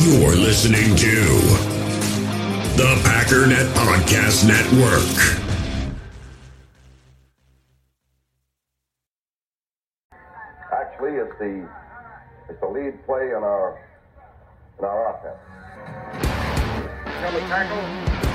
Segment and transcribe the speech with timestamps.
[0.00, 1.14] You're listening to
[2.76, 5.02] the Packernet Podcast Network.
[10.72, 11.68] Actually, it's the
[12.48, 13.82] it's the lead play in our
[14.78, 15.36] in our offense.
[17.18, 17.82] Tell the tackle,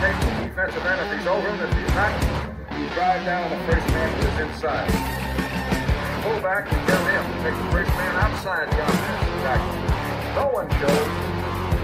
[0.04, 1.62] take the defensive end if he's over him.
[1.62, 2.12] If he's not,
[2.78, 4.92] you drive down the first man to his inside.
[6.24, 10.36] Fullback, and get him take the first man outside the offensive tackle.
[10.36, 11.33] No one shows.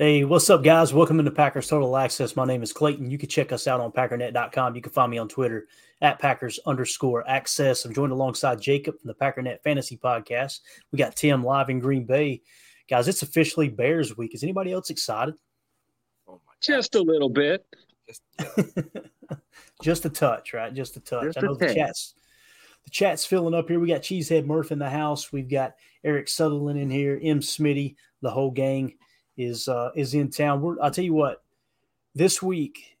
[0.00, 0.94] Hey, what's up, guys?
[0.94, 2.34] Welcome into Packers Total Access.
[2.34, 3.10] My name is Clayton.
[3.10, 4.74] You can check us out on packernet.com.
[4.74, 5.66] You can find me on Twitter
[6.00, 7.84] at Packers underscore access.
[7.84, 10.60] I'm joined alongside Jacob from the Packernet Fantasy Podcast.
[10.90, 12.40] We got Tim live in Green Bay.
[12.88, 14.34] Guys, it's officially Bears week.
[14.34, 15.34] Is anybody else excited?
[16.26, 17.66] Oh Just a little bit.
[19.82, 20.72] Just a touch, right?
[20.72, 21.24] Just a touch.
[21.24, 22.14] Just I know the chat's
[22.84, 23.78] the chat's filling up here.
[23.78, 25.30] We got Cheesehead Murph in the house.
[25.30, 27.40] We've got Eric Sutherland in here, M.
[27.40, 28.94] Smitty, the whole gang
[29.36, 30.60] is uh, is in town.
[30.60, 31.42] We're, I'll tell you what,
[32.14, 32.96] this week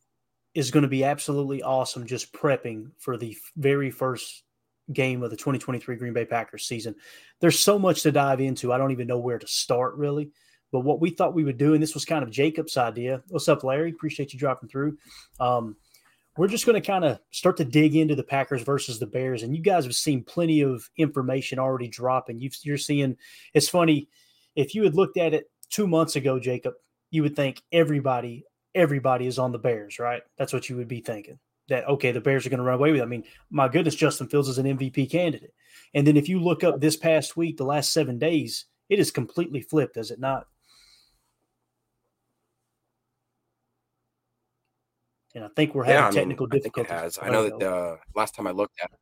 [0.54, 2.06] is going to be absolutely awesome.
[2.06, 4.42] Just prepping for the very first
[4.92, 6.94] game of the 2023 Green Bay Packers season.
[7.40, 8.72] There's so much to dive into.
[8.72, 10.30] I don't even know where to start really.
[10.72, 13.22] But what we thought we would do, and this was kind of Jacob's idea.
[13.28, 13.90] What's up, Larry?
[13.90, 14.98] Appreciate you dropping through.
[15.40, 15.76] Um,
[16.36, 19.42] we're just going to kind of start to dig into the Packers versus the Bears,
[19.42, 22.38] and you guys have seen plenty of information already dropping.
[22.38, 23.16] You've, you're seeing.
[23.52, 24.08] It's funny
[24.54, 26.74] if you had looked at it two months ago, Jacob,
[27.10, 28.44] you would think everybody,
[28.74, 30.22] everybody is on the Bears, right?
[30.38, 31.38] That's what you would be thinking.
[31.68, 33.00] That okay, the Bears are going to run away with.
[33.00, 33.04] It.
[33.04, 35.54] I mean, my goodness, Justin Fields is an MVP candidate.
[35.94, 39.10] And then if you look up this past week, the last seven days, it is
[39.10, 40.46] completely flipped, is it not?
[45.34, 47.16] And I think we're having Yeah, I mean, technical I think it difficulties.
[47.16, 47.18] has.
[47.22, 48.98] I know that uh, last time I looked at it,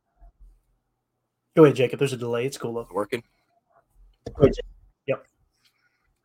[1.55, 1.99] Go ahead, Jacob.
[1.99, 2.45] There's a delay.
[2.45, 2.73] It's cool.
[2.73, 2.87] Though.
[2.93, 3.23] working.
[4.41, 4.53] Yep.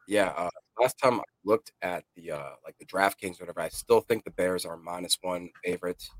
[0.07, 0.51] Yeah, uh,
[0.81, 3.61] last time I looked at the uh, like the DraftKings, or whatever.
[3.61, 6.11] I still think the Bears are minus one favorites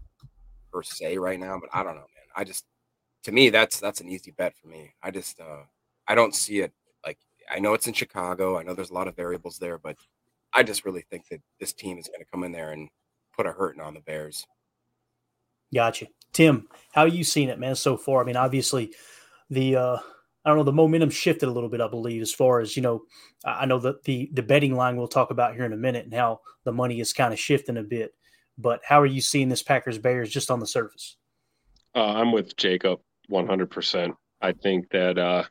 [0.73, 2.27] per se right now, but I don't know, man.
[2.35, 2.65] I just
[3.25, 4.95] to me that's that's an easy bet for me.
[5.03, 5.63] I just uh,
[6.09, 6.73] I don't see it
[7.05, 7.19] like
[7.51, 8.59] I know it's in Chicago.
[8.59, 9.97] I know there's a lot of variables there, but
[10.55, 12.89] I just really think that this team is going to come in there and
[13.37, 14.47] put a hurting on the Bears.
[15.75, 16.07] Gotcha.
[16.33, 18.23] Tim, how you seen it, man, so far?
[18.23, 18.93] I mean, obviously,
[19.51, 19.97] the uh,
[20.45, 22.83] I don't know, the momentum shifted a little bit, I believe, as far as you
[22.83, 23.03] know.
[23.45, 26.15] I know that the the betting line we'll talk about here in a minute and
[26.15, 28.15] how the money is kind of shifting a bit.
[28.59, 31.17] But how are you seeing this Packers Bears just on the surface?
[31.95, 33.01] Uh, I'm with Jacob
[33.31, 34.15] 100%.
[34.41, 35.45] I think that, uh,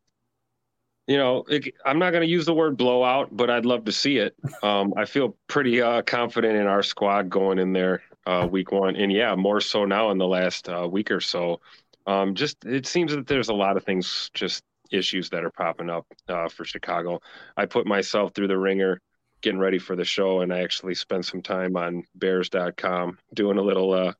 [1.07, 3.91] you know, it, I'm not going to use the word blowout, but I'd love to
[3.91, 4.35] see it.
[4.63, 8.95] Um, I feel pretty uh, confident in our squad going in there uh, week one.
[8.95, 11.59] And yeah, more so now in the last uh, week or so.
[12.07, 15.89] Um, just it seems that there's a lot of things, just issues that are popping
[15.89, 17.19] up uh, for Chicago.
[17.57, 19.01] I put myself through the ringer
[19.41, 23.61] getting ready for the show, and I actually spent some time on Bears.com doing a
[23.61, 24.13] little uh,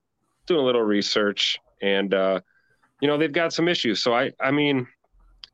[0.45, 2.41] doing a little research, and uh,
[3.01, 4.03] you know they've got some issues.
[4.03, 4.88] So I I mean,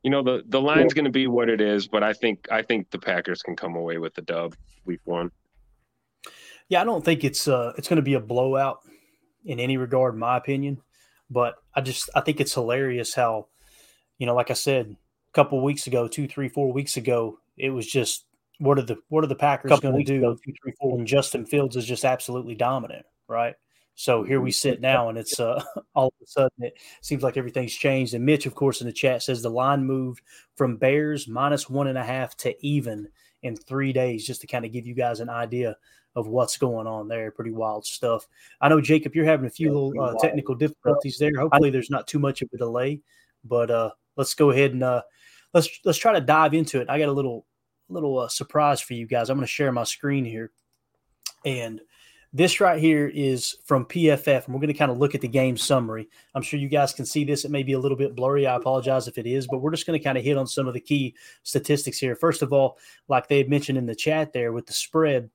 [0.04, 2.64] you know the the line's going to be what it is, but I think I
[2.64, 5.32] think the Packers can come away with the dub week one.
[6.68, 8.80] Yeah, I don't think it's uh it's going to be a blowout
[9.46, 10.82] in any regard, in my opinion.
[11.30, 13.48] But I just I think it's hilarious how,
[14.18, 14.96] you know, like I said
[15.30, 18.26] a couple weeks ago, two, three, four weeks ago, it was just
[18.60, 20.18] what are the what are the Packers going to do?
[20.18, 23.56] ago, Two, three, four, and Justin Fields is just absolutely dominant, right?
[23.96, 25.62] So here we sit now, and it's uh,
[25.96, 28.14] all of a sudden it seems like everything's changed.
[28.14, 30.22] And Mitch, of course, in the chat says the line moved
[30.56, 33.10] from Bears minus one and a half to even
[33.42, 35.76] in three days, just to kind of give you guys an idea
[36.16, 37.32] of what's going on there.
[37.32, 38.28] Pretty wild stuff.
[38.62, 41.32] I know Jacob, you're having a few little uh, technical difficulties there.
[41.38, 43.02] Hopefully, there's not too much of a delay,
[43.44, 45.02] but uh, let's go ahead and uh,
[45.54, 46.90] let's let's try to dive into it.
[46.90, 47.46] I got a little
[47.90, 49.30] little uh, surprise for you guys.
[49.30, 50.52] I'm going to share my screen here,
[51.46, 51.82] and
[52.32, 55.28] this right here is from PFF, and we're going to kind of look at the
[55.28, 56.08] game summary.
[56.36, 57.44] I'm sure you guys can see this.
[57.44, 58.46] It may be a little bit blurry.
[58.46, 60.68] I apologize if it is, but we're just going to kind of hit on some
[60.68, 62.16] of the key statistics here.
[62.16, 65.32] First of all, like they had mentioned in the chat there with the spread,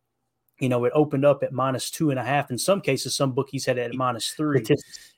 [0.60, 2.52] you know, it opened up at minus two and a half.
[2.52, 4.64] In some cases, some bookies had it at minus three.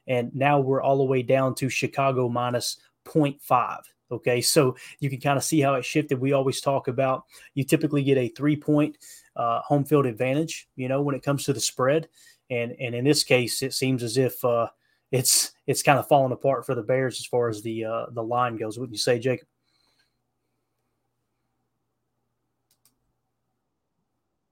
[0.07, 3.81] And now we're all the way down to Chicago minus 0.5.
[4.11, 6.21] Okay, so you can kind of see how it shifted.
[6.21, 7.25] We always talk about
[7.55, 8.99] you typically get a three point
[9.35, 12.09] uh, home field advantage, you know, when it comes to the spread,
[12.49, 14.69] and and in this case, it seems as if uh,
[15.11, 18.23] it's it's kind of falling apart for the Bears as far as the uh, the
[18.23, 18.79] line goes.
[18.79, 19.49] Wouldn't you say, Jacob?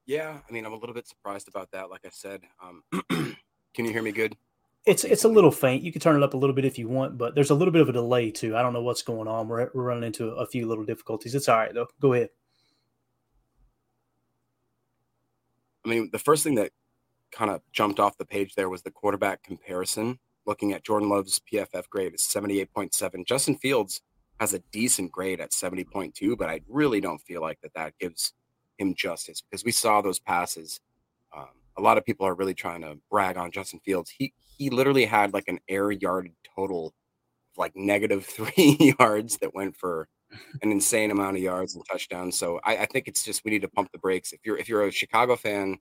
[0.06, 1.88] Yeah, I mean, I'm a little bit surprised about that.
[1.88, 2.82] Like I said, um,
[3.74, 4.36] can you hear me good?
[4.86, 5.82] It's it's a little faint.
[5.82, 7.72] You can turn it up a little bit if you want, but there's a little
[7.72, 8.56] bit of a delay too.
[8.56, 9.48] I don't know what's going on.
[9.48, 11.34] We're we're running into a few little difficulties.
[11.34, 11.88] It's all right though.
[12.00, 12.28] Go ahead.
[15.84, 16.72] I mean, the first thing that
[17.30, 20.18] kind of jumped off the page there was the quarterback comparison.
[20.46, 23.26] Looking at Jordan Love's PFF grade is 78.7.
[23.26, 24.02] Justin Fields
[24.40, 28.34] has a decent grade at 70.2, but I really don't feel like that that gives
[28.78, 30.80] him justice because we saw those passes.
[31.36, 34.10] Um, a lot of people are really trying to brag on Justin Fields.
[34.10, 36.92] He he literally had like an air yard total of
[37.56, 40.08] like negative three yards that went for
[40.62, 42.38] an insane amount of yards and touchdowns.
[42.38, 44.32] So I, I think it's just we need to pump the brakes.
[44.32, 45.78] If you're if you're a Chicago fan,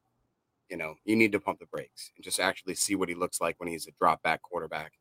[0.70, 3.42] you know you need to pump the brakes and just actually see what he looks
[3.42, 4.94] like when he's a drop back quarterback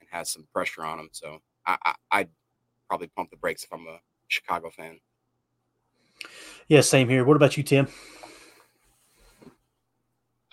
[0.00, 1.08] and has some pressure on him.
[1.12, 2.28] So I, I I'd
[2.88, 3.98] probably pump the brakes if I'm a
[4.28, 5.00] Chicago fan.
[6.68, 7.24] Yeah, same here.
[7.24, 7.88] What about you, Tim?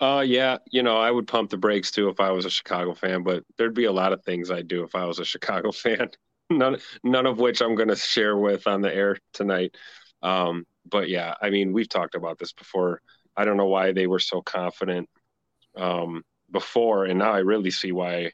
[0.02, 2.92] Uh, yeah, you know, I would pump the brakes too if I was a Chicago
[2.92, 5.70] fan, but there'd be a lot of things I'd do if I was a Chicago
[5.70, 6.10] fan.
[6.50, 9.76] none, none of which I'm going to share with on the air tonight.
[10.20, 13.00] Um, but yeah, I mean, we've talked about this before.
[13.36, 15.08] I don't know why they were so confident
[15.76, 18.32] um, before, and now I really see why.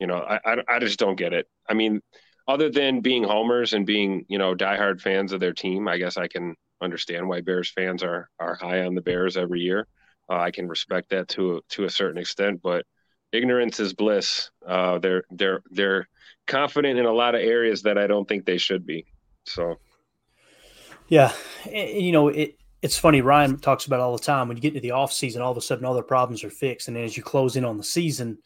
[0.00, 1.46] You know, I, I, I just don't get it.
[1.68, 2.00] I mean,
[2.48, 6.16] other than being homers and being you know diehard fans of their team, I guess
[6.16, 9.86] I can understand why Bears fans are are high on the Bears every year.
[10.28, 12.86] Uh, I can respect that to to a certain extent, but
[13.32, 14.50] ignorance is bliss.
[14.66, 16.08] Uh, they're they're they're
[16.46, 19.06] confident in a lot of areas that I don't think they should be.
[19.44, 19.76] So,
[21.08, 21.32] yeah,
[21.70, 22.56] you know it.
[22.80, 23.22] It's funny.
[23.22, 24.48] Ryan talks about all the time.
[24.48, 26.50] When you get into the off season, all of a sudden all their problems are
[26.50, 28.38] fixed, and as you close in on the season,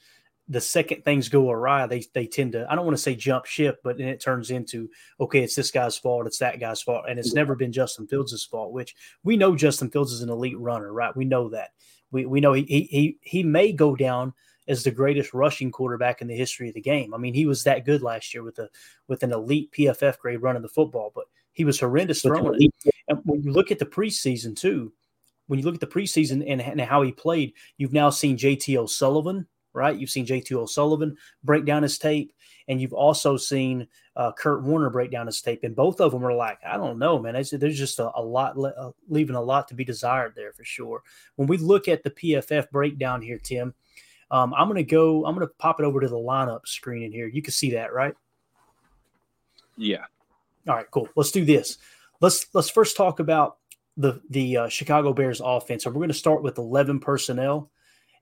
[0.48, 3.44] the second things go awry, they they tend to I don't want to say jump
[3.44, 4.88] ship, but then it turns into
[5.20, 8.44] okay, it's this guy's fault, it's that guy's fault, and it's never been Justin Fields'
[8.44, 8.72] fault.
[8.72, 11.16] Which we know Justin Fields is an elite runner, right?
[11.16, 11.70] We know that.
[12.10, 14.32] We we know he he he may go down
[14.68, 17.14] as the greatest rushing quarterback in the history of the game.
[17.14, 18.68] I mean, he was that good last year with a
[19.06, 22.94] with an elite PFF grade running the football, but he was horrendous throwing it.
[23.08, 24.92] And when you look at the preseason too,
[25.46, 28.76] when you look at the preseason and, and how he played, you've now seen JT
[28.76, 29.46] O'Sullivan
[29.78, 29.96] right?
[29.96, 32.32] You've seen JT O'Sullivan break down his tape,
[32.66, 33.86] and you've also seen
[34.16, 35.62] uh, Kurt Warner break down his tape.
[35.62, 37.36] And both of them are like, I don't know, man.
[37.36, 40.52] It's, there's just a, a lot, le- uh, leaving a lot to be desired there
[40.52, 41.02] for sure.
[41.36, 43.74] When we look at the PFF breakdown here, Tim,
[44.30, 47.02] um, I'm going to go, I'm going to pop it over to the lineup screen
[47.04, 47.28] in here.
[47.28, 48.14] You can see that, right?
[49.78, 50.04] Yeah.
[50.68, 51.08] All right, cool.
[51.16, 51.78] Let's do this.
[52.20, 53.58] Let's let's first talk about
[53.96, 55.84] the the uh, Chicago Bears offense.
[55.84, 57.70] So we're going to start with 11 personnel.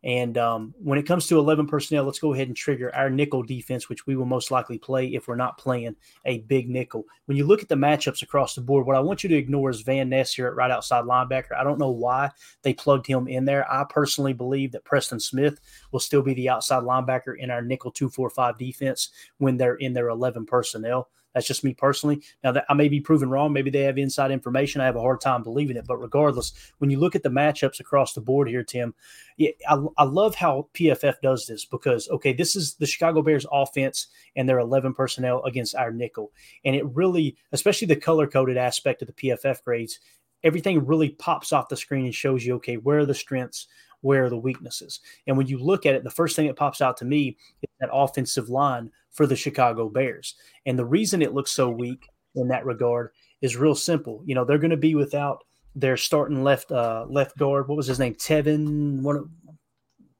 [0.05, 3.43] And um, when it comes to 11 personnel, let's go ahead and trigger our nickel
[3.43, 7.05] defense, which we will most likely play if we're not playing a big nickel.
[7.27, 9.71] When you look at the matchups across the board, what I want you to ignore
[9.71, 11.57] is Van Ness here at right outside linebacker.
[11.59, 12.31] I don't know why
[12.63, 13.71] they plugged him in there.
[13.71, 15.61] I personally believe that Preston Smith
[15.93, 20.09] will still be the outside linebacker in our nickel 245 defense when they're in their
[20.09, 21.09] 11 personnel.
[21.37, 22.23] That's just me personally.
[22.43, 24.81] Now that I may be proven wrong, maybe they have inside information.
[24.81, 27.79] I have a hard time believing it, but regardless, when you look at the matchups
[27.79, 28.95] across the board here, Tim,
[29.37, 33.45] yeah, I, I love how PFF does this because okay, this is the Chicago Bears
[33.53, 36.33] offense and their 11 personnel against our nickel,
[36.65, 40.01] and it really, especially the color coded aspect of the PFF grades,
[40.43, 43.67] everything really pops off the screen and shows you okay where are the strengths
[44.03, 46.81] where are the weaknesses and when you look at it the first thing that pops
[46.81, 50.35] out to me is that offensive line for the Chicago Bears.
[50.67, 53.11] And the reason it looks so weak in that regard
[53.41, 54.23] is real simple.
[54.27, 55.43] You know, they're going to be without
[55.75, 57.67] their starting left uh, left guard.
[57.67, 58.15] What was his name?
[58.15, 59.03] Teven.
[59.03, 59.31] One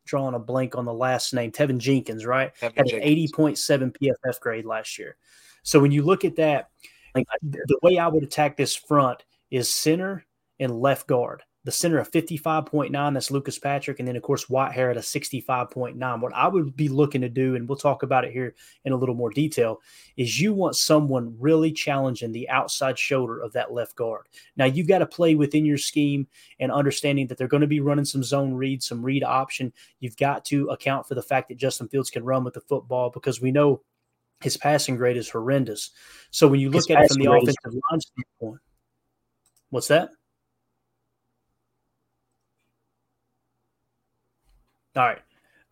[0.07, 1.53] drawing a blank on the last name.
[1.53, 2.53] Teven Jenkins, right?
[2.57, 5.17] Teven Had an eighty point seven PFF grade last year.
[5.63, 6.71] So when you look at that,
[7.15, 10.25] the way I would attack this front is center
[10.59, 13.99] and left guard the center of 55.9, that's Lucas Patrick.
[13.99, 16.21] And then, of course, Whitehair at a 65.9.
[16.21, 18.55] What I would be looking to do, and we'll talk about it here
[18.85, 19.81] in a little more detail,
[20.17, 24.27] is you want someone really challenging the outside shoulder of that left guard.
[24.57, 26.29] Now, you've got to play within your scheme
[26.61, 29.73] and understanding that they're going to be running some zone read, some read option.
[29.99, 33.11] You've got to account for the fact that Justin Fields can run with the football
[33.11, 33.83] because we know
[34.41, 35.91] his passing grade is horrendous.
[36.31, 38.61] So when you look his at it from the offensive line standpoint,
[39.71, 40.11] what's that?
[44.97, 45.19] All right.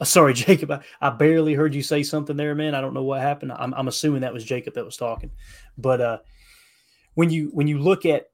[0.00, 0.82] Uh, sorry, Jacob.
[1.00, 2.74] I, barely heard you say something there, man.
[2.74, 3.52] I don't know what happened.
[3.52, 5.30] I'm, I'm assuming that was Jacob that was talking.
[5.78, 6.18] But uh,
[7.14, 8.28] when you when you look at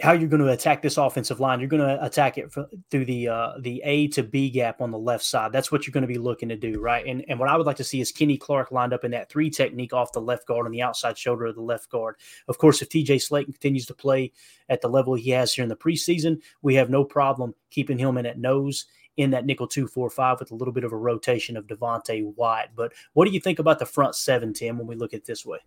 [0.00, 1.58] how you're going to attack this offensive line.
[1.58, 2.54] You're going to attack it
[2.90, 5.50] through the uh, the A to B gap on the left side.
[5.50, 7.04] That's what you're going to be looking to do, right?
[7.04, 9.28] And and what I would like to see is Kenny Clark lined up in that
[9.28, 12.14] three technique off the left guard on the outside shoulder of the left guard.
[12.46, 14.32] Of course, if TJ Slaton continues to play
[14.68, 18.18] at the level he has here in the preseason, we have no problem keeping him
[18.18, 18.86] in at nose
[19.18, 22.34] in that nickel two four five with a little bit of a rotation of Devonte
[22.36, 22.70] Wyatt.
[22.74, 24.78] But what do you think about the front seven, Tim?
[24.78, 25.58] When we look at this way,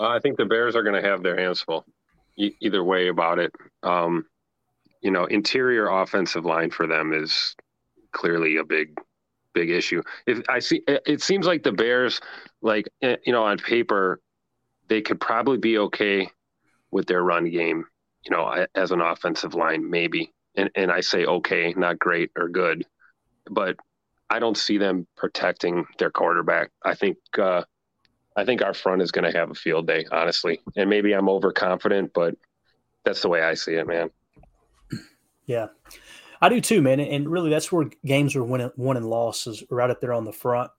[0.00, 1.84] uh, I think the Bears are going to have their hands full
[2.36, 3.52] either way about it.
[3.82, 4.26] Um,
[5.02, 7.54] you know, interior offensive line for them is
[8.12, 8.98] clearly a big,
[9.52, 10.02] big issue.
[10.26, 12.20] If I see, it seems like the Bears,
[12.62, 14.20] like eh, you know, on paper,
[14.88, 16.28] they could probably be okay
[16.90, 17.84] with their run game.
[18.24, 20.32] You know, as an offensive line, maybe.
[20.56, 22.86] And and I say okay, not great or good,
[23.50, 23.76] but
[24.30, 26.70] I don't see them protecting their quarterback.
[26.84, 27.62] I think uh,
[28.36, 30.60] I think our front is going to have a field day, honestly.
[30.76, 32.34] And maybe I'm overconfident, but
[33.04, 34.10] that's the way I see it, man.
[35.46, 35.66] Yeah,
[36.40, 37.00] I do too, man.
[37.00, 40.32] And really, that's where games are winning, won and losses right up there on the
[40.32, 40.70] front.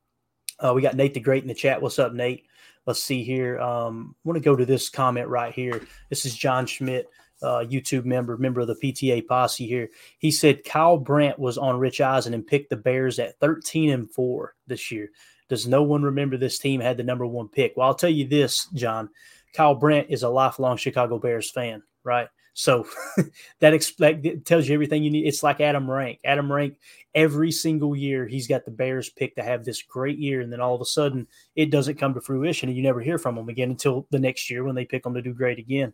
[0.59, 1.81] Uh, we got Nate the Great in the chat.
[1.81, 2.45] What's up, Nate?
[2.85, 3.59] Let's see here.
[3.59, 5.81] Um, I want to go to this comment right here.
[6.09, 7.09] This is John Schmidt,
[7.41, 9.89] uh, YouTube member, member of the PTA posse here.
[10.19, 14.09] He said Kyle Brandt was on Rich Eisen and picked the Bears at 13 and
[14.09, 15.09] 4 this year.
[15.47, 17.73] Does no one remember this team had the number one pick?
[17.75, 19.09] Well, I'll tell you this, John.
[19.53, 22.27] Kyle Brandt is a lifelong Chicago Bears fan, right?
[22.53, 22.87] So
[23.59, 25.27] that, exp- tells you everything you need.
[25.27, 26.19] It's like Adam Rank.
[26.25, 26.77] Adam Rank,
[27.13, 30.41] every single year, he's got the Bears pick to have this great year.
[30.41, 32.69] And then all of a sudden, it doesn't come to fruition.
[32.69, 35.13] And you never hear from them again until the next year when they pick them
[35.13, 35.93] to do great again.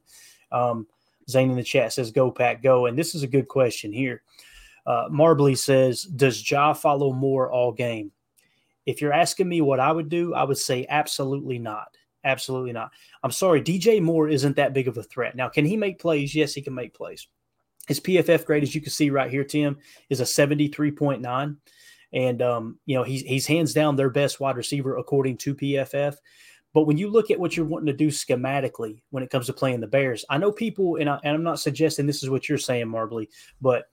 [0.52, 0.88] Um,
[1.32, 2.86] Zane in the chat says, Go, Pack, go.
[2.86, 4.22] And this is a good question here.
[4.86, 8.12] Uh, Marbley says, Does Ja follow Moore all game?
[8.86, 11.96] If you're asking me what I would do, I would say absolutely not.
[12.24, 12.92] Absolutely not.
[13.24, 15.36] I'm sorry, DJ Moore isn't that big of a threat.
[15.36, 16.36] Now, can he make plays?
[16.36, 17.28] Yes, he can make plays.
[17.88, 19.78] His PFF grade, as you can see right here, Tim,
[20.10, 21.58] is a 73.9.
[22.14, 26.18] And um, you know, he's he's hands down their best wide receiver according to PFF.
[26.74, 29.54] But when you look at what you're wanting to do schematically when it comes to
[29.54, 32.48] playing the Bears, I know people, and, I, and I'm not suggesting this is what
[32.48, 33.28] you're saying, Marbley,
[33.60, 33.86] but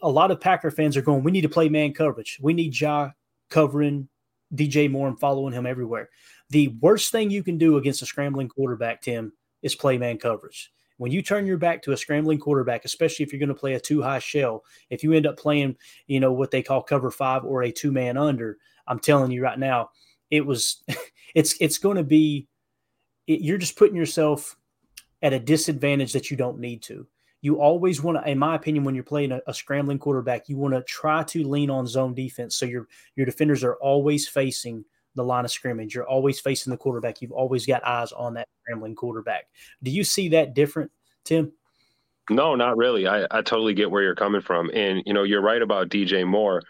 [0.00, 2.38] a lot of Packer fans are going, we need to play man coverage.
[2.40, 3.10] We need Ja
[3.50, 4.08] covering
[4.54, 6.08] DJ Moore and following him everywhere.
[6.50, 10.72] The worst thing you can do against a scrambling quarterback, Tim, is play man coverage.
[10.96, 13.74] When you turn your back to a scrambling quarterback, especially if you're going to play
[13.74, 15.76] a two high shell, if you end up playing,
[16.06, 19.42] you know, what they call cover five or a two man under, I'm telling you
[19.42, 19.90] right now,
[20.30, 20.82] it was,
[21.34, 22.48] it's, it's going to be,
[23.26, 24.56] it, you're just putting yourself
[25.22, 27.06] at a disadvantage that you don't need to
[27.40, 30.56] you always want to, in my opinion, when you're playing a, a scrambling quarterback, you
[30.56, 32.56] want to try to lean on zone defense.
[32.56, 35.94] So your your defenders are always facing the line of scrimmage.
[35.94, 37.22] You're always facing the quarterback.
[37.22, 39.46] You've always got eyes on that scrambling quarterback.
[39.82, 40.90] Do you see that different,
[41.24, 41.52] Tim?
[42.30, 43.06] No, not really.
[43.06, 44.70] I, I totally get where you're coming from.
[44.74, 46.62] And you know, you're right about DJ Moore.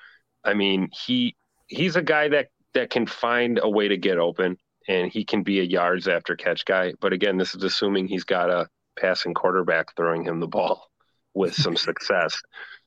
[0.44, 1.34] I mean, he
[1.66, 4.56] he's a guy that that can find a way to get open
[4.88, 6.94] and he can be a yards after catch guy.
[7.00, 10.88] But again, this is assuming he's got a passing quarterback throwing him the ball
[11.34, 12.40] with some success.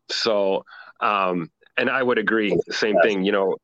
[0.10, 0.66] So,
[1.00, 2.58] um, and I would agree.
[2.70, 3.24] Same thing.
[3.24, 3.58] You know,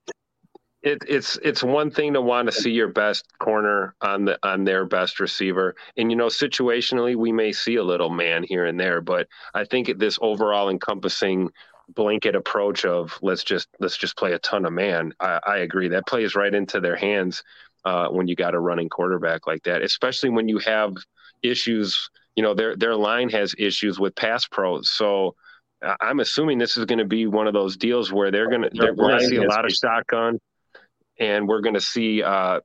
[0.81, 4.63] it, it's it's one thing to want to see your best corner on the on
[4.63, 8.79] their best receiver, and you know, situationally, we may see a little man here and
[8.79, 11.50] there, but I think this overall encompassing
[11.89, 15.13] blanket approach of let's just let's just play a ton of man.
[15.20, 17.44] I, I agree that plays right into their hands
[17.86, 20.96] uh, when you got a running quarterback like that, especially when you have
[21.44, 24.89] issues you know their their line has issues with pass pros.
[24.89, 25.36] So
[25.82, 28.70] I'm assuming this is going to be one of those deals where they're going to
[28.74, 30.39] they're going to see a lot of shotgun,
[31.20, 32.60] and we're going to see uh,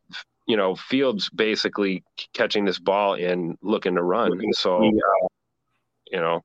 [0.47, 4.39] you know Fields basically catching this ball and looking to run.
[4.53, 4.83] So
[6.11, 6.43] you know,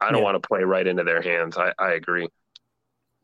[0.00, 0.24] I don't yeah.
[0.24, 1.56] want to play right into their hands.
[1.56, 2.28] I, I agree.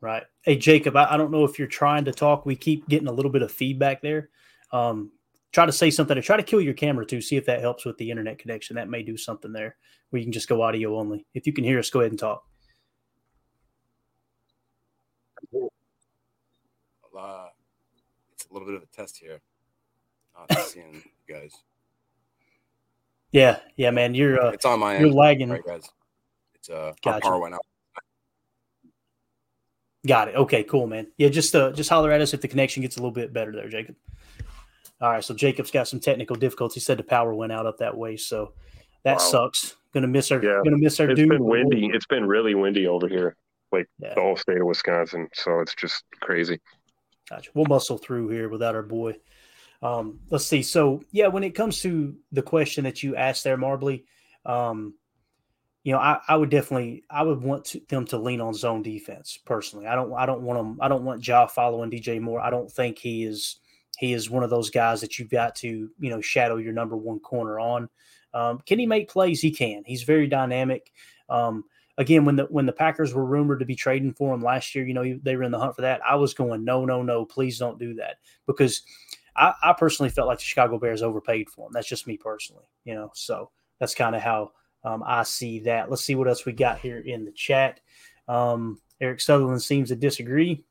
[0.00, 0.24] Right.
[0.42, 2.44] Hey Jacob, I, I don't know if you're trying to talk.
[2.44, 4.28] We keep getting a little bit of feedback there.
[4.70, 5.12] Um,
[5.52, 7.20] try to say something to try to kill your camera too.
[7.20, 8.76] See if that helps with the internet connection.
[8.76, 9.76] That may do something there
[10.10, 11.24] where you can just go audio only.
[11.32, 12.44] If you can hear us, go ahead and talk.
[17.16, 17.46] Uh,
[18.32, 19.40] it's a little bit of a test here.
[20.36, 21.52] Uh, seeing you guys.
[23.32, 24.14] Yeah, yeah, man.
[24.14, 25.14] You're uh, it's on my you're end.
[25.14, 25.50] lagging.
[25.50, 25.88] Right, guys.
[26.64, 27.20] It's uh gotcha.
[27.20, 27.66] power went out.
[30.06, 30.34] Got it.
[30.34, 31.08] Okay, cool, man.
[31.18, 33.52] Yeah, just uh just holler at us if the connection gets a little bit better
[33.52, 33.96] there, Jacob.
[35.00, 36.74] All right, so Jacob's got some technical difficulties.
[36.74, 38.54] He said the power went out up that way, so
[39.02, 39.18] that wow.
[39.18, 39.76] sucks.
[39.92, 40.42] Gonna miss our.
[40.42, 40.62] Yeah.
[40.64, 41.10] Gonna miss our.
[41.10, 41.28] It's dude.
[41.28, 41.90] been windy.
[41.92, 43.36] It's been really windy over here.
[43.70, 44.14] like yeah.
[44.14, 45.28] the whole state of Wisconsin.
[45.34, 46.60] So it's just crazy.
[47.28, 47.50] Gotcha.
[47.52, 49.16] We'll muscle through here without our boy.
[49.82, 50.62] Um, let's see.
[50.62, 54.04] So yeah, when it comes to the question that you asked there, Marbly,
[54.46, 54.94] um,
[55.84, 58.82] you know, I, I would definitely, I would want to, them to lean on zone
[58.82, 59.86] defense personally.
[59.86, 62.40] I don't, I don't want them, I don't want Ja following DJ Moore.
[62.40, 63.60] I don't think he is,
[63.98, 66.96] he is one of those guys that you've got to, you know, shadow your number
[66.96, 67.88] one corner on.
[68.32, 69.40] Um, can he make plays?
[69.40, 69.82] He can.
[69.84, 70.90] He's very dynamic.
[71.28, 71.64] Um,
[71.98, 74.86] again, when the when the Packers were rumored to be trading for him last year,
[74.86, 76.00] you know, they were in the hunt for that.
[76.04, 78.82] I was going, no, no, no, please don't do that because
[79.36, 81.72] I, I personally felt like the Chicago Bears overpaid for him.
[81.72, 83.10] That's just me personally, you know.
[83.14, 84.52] So that's kind of how
[84.84, 85.90] um, I see that.
[85.90, 87.80] Let's see what else we got here in the chat.
[88.28, 90.64] Um, Eric Sutherland seems to disagree.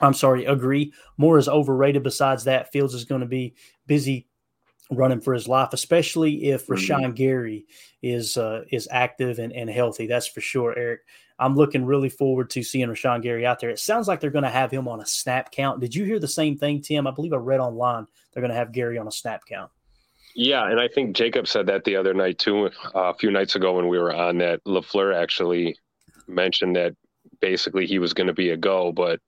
[0.00, 0.92] I'm sorry, agree.
[1.16, 2.02] Moore is overrated.
[2.02, 3.54] Besides that, Fields is going to be
[3.86, 4.28] busy
[4.90, 7.12] running for his life, especially if mm-hmm.
[7.12, 7.66] Gary
[8.02, 10.06] is uh, is active and, and healthy.
[10.06, 11.00] That's for sure, Eric.
[11.40, 13.70] I'm looking really forward to seeing Rashan Gary out there.
[13.70, 15.80] It sounds like they're going to have him on a snap count.
[15.80, 17.06] Did you hear the same thing, Tim?
[17.06, 19.70] I believe I read online they're going to have Gary on a snap count.
[20.40, 22.66] Yeah, and I think Jacob said that the other night too.
[22.94, 25.76] Uh, a few nights ago when we were on that, Lafleur actually
[26.28, 26.94] mentioned that
[27.40, 29.18] basically he was going to be a go, but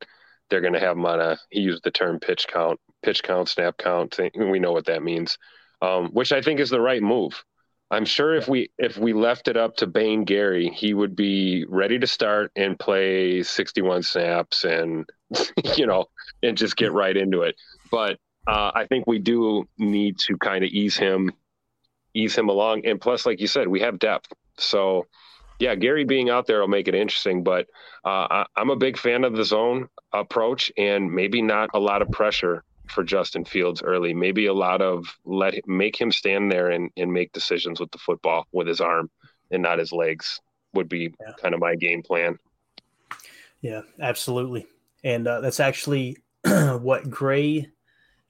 [0.48, 1.36] they're going to have him on a.
[1.50, 4.20] He used the term pitch count, pitch count, snap count.
[4.36, 5.36] We know what that means,
[5.82, 7.42] um, which I think is the right move.
[7.90, 11.64] I'm sure if we if we left it up to Bane Gary, he would be
[11.68, 15.10] ready to start and play 61 snaps and
[15.74, 16.04] you know
[16.44, 17.56] and just get right into it.
[17.90, 21.32] But uh, I think we do need to kind of ease him
[22.14, 22.87] ease him along.
[22.87, 24.32] And plus, like you said, we have depth.
[24.59, 25.06] So
[25.61, 27.44] yeah, Gary being out there will make it interesting.
[27.44, 27.66] But
[28.04, 32.02] uh, I, I'm a big fan of the zone approach and maybe not a lot
[32.02, 34.12] of pressure for Justin Fields early.
[34.14, 37.99] Maybe a lot of let make him stand there and, and make decisions with the
[37.99, 39.11] football with his arm
[39.50, 40.40] and not his legs
[40.75, 41.32] would be yeah.
[41.40, 42.38] kind of my game plan.
[43.61, 44.66] Yeah, absolutely.
[45.04, 47.68] And uh, that's actually what Gray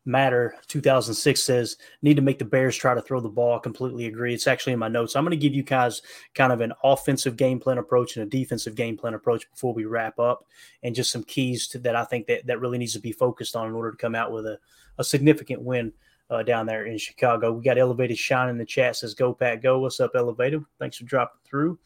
[0.07, 3.57] Matter 2006 says need to make the Bears try to throw the ball.
[3.57, 4.32] I completely agree.
[4.32, 5.15] It's actually in my notes.
[5.15, 6.00] I'm going to give you guys
[6.34, 9.84] kind of an offensive game plan approach and a defensive game plan approach before we
[9.84, 10.47] wrap up,
[10.82, 13.54] and just some keys to, that I think that that really needs to be focused
[13.56, 14.58] on in order to come out with a,
[14.99, 15.93] a significant win
[16.30, 17.52] uh, down there in Chicago.
[17.52, 19.80] We got Elevated Shine in the chat says Go Pat Go.
[19.80, 20.65] What's up, Elevated?
[20.78, 21.78] Thanks for dropping through.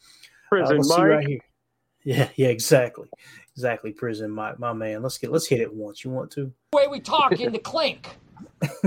[0.49, 0.99] Prison uh, Mike.
[0.99, 1.41] Right.
[2.07, 3.09] Yeah, yeah, exactly.
[3.55, 5.01] Exactly, prison, my my man.
[5.01, 6.03] Let's get let's hit it once.
[6.03, 6.51] You want to?
[6.71, 8.17] The way we talk in the clink.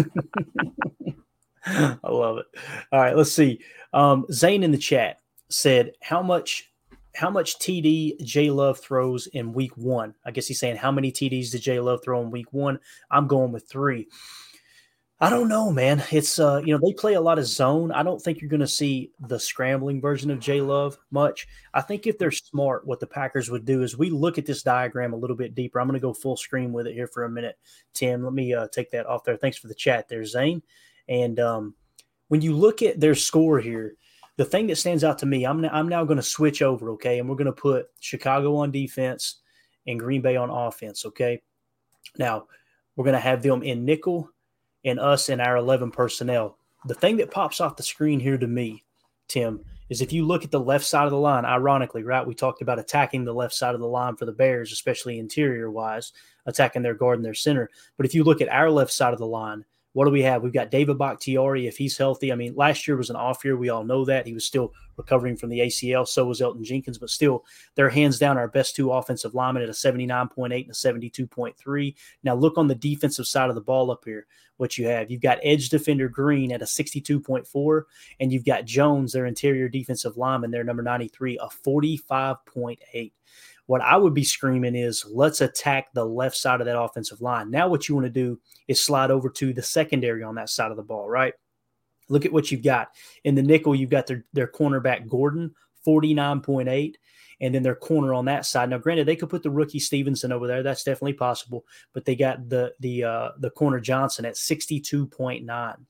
[1.65, 2.47] I love it.
[2.93, 3.61] All right, let's see.
[3.95, 6.71] Um, Zane in the chat said, "How much,
[7.15, 11.13] how much TD J Love throws in Week One?" I guess he's saying, "How many
[11.13, 12.79] TDs did J Love throw in Week One?"
[13.11, 14.09] I'm going with three.
[15.21, 16.05] I don't know, man.
[16.13, 17.91] It's uh, you know, they play a lot of zone.
[17.91, 21.49] I don't think you're going to see the scrambling version of J Love much.
[21.75, 24.63] I think if they're smart, what the Packers would do is we look at this
[24.63, 25.81] diagram a little bit deeper.
[25.81, 27.59] I'm going to go full screen with it here for a minute.
[27.95, 29.37] Tim, let me uh, take that off there.
[29.37, 30.63] Thanks for the chat there, Zane.
[31.09, 31.75] And um,
[32.29, 33.95] when you look at their score here,
[34.37, 37.19] the thing that stands out to me, I'm I'm now going to switch over, okay,
[37.19, 39.41] and we're going to put Chicago on defense
[39.89, 41.43] and Green Bay on offense, okay.
[42.19, 42.47] Now
[42.95, 44.31] we're going to have them in nickel
[44.89, 46.59] and us and our 11 personnel.
[46.87, 48.85] The thing that pops off the screen here to me,
[49.29, 52.27] Tim, is if you look at the left side of the line, ironically, right?
[52.27, 55.71] We talked about attacking the left side of the line for the Bears, especially interior
[55.71, 56.13] wise,
[56.47, 57.71] attacking their guard and their center.
[57.97, 59.65] But if you look at our left side of the line,
[59.99, 60.45] what do we have?
[60.45, 62.31] We've got David Bakhtiari if he's healthy.
[62.31, 63.57] I mean, last year was an off year.
[63.57, 64.29] We all know that.
[64.29, 66.07] He was still recovering from the ACL.
[66.07, 69.69] So was Elgton Jenkins, but still, they're hands down our best two offensive linemen at
[69.69, 71.95] a 79.8 and a 72.3.
[72.23, 74.29] Now, look on the defensive side of the ball up here.
[74.57, 77.83] What you have, you've got edge defender Green at a 62.4,
[78.21, 83.11] and you've got Jones, their interior defensive lineman, their number 93, a 45.8.
[83.69, 87.51] What I would be screaming is let's attack the left side of that offensive line.
[87.51, 90.71] Now, what you want to do is slide over to the secondary on that side
[90.71, 91.35] of the ball, right?
[92.09, 92.89] Look at what you've got.
[93.25, 95.55] In the nickel, you've got their, their cornerback Gordon,
[95.87, 96.95] 49.8
[97.43, 98.71] and then their corner on that side.
[98.71, 100.63] Now, granted, they could put the rookie Stevenson over there.
[100.63, 101.67] That's definitely possible.
[101.93, 105.87] But they got the the uh, the corner Johnson at sixty two point nine.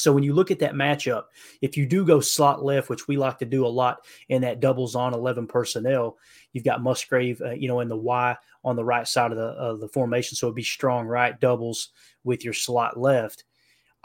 [0.00, 1.24] So when you look at that matchup,
[1.60, 4.60] if you do go slot left, which we like to do a lot in that
[4.60, 6.16] doubles on 11 personnel,
[6.52, 9.44] you've got Musgrave, uh, you know, in the Y on the right side of the,
[9.44, 10.36] of the formation.
[10.36, 11.90] So it'd be strong right doubles
[12.24, 13.44] with your slot left.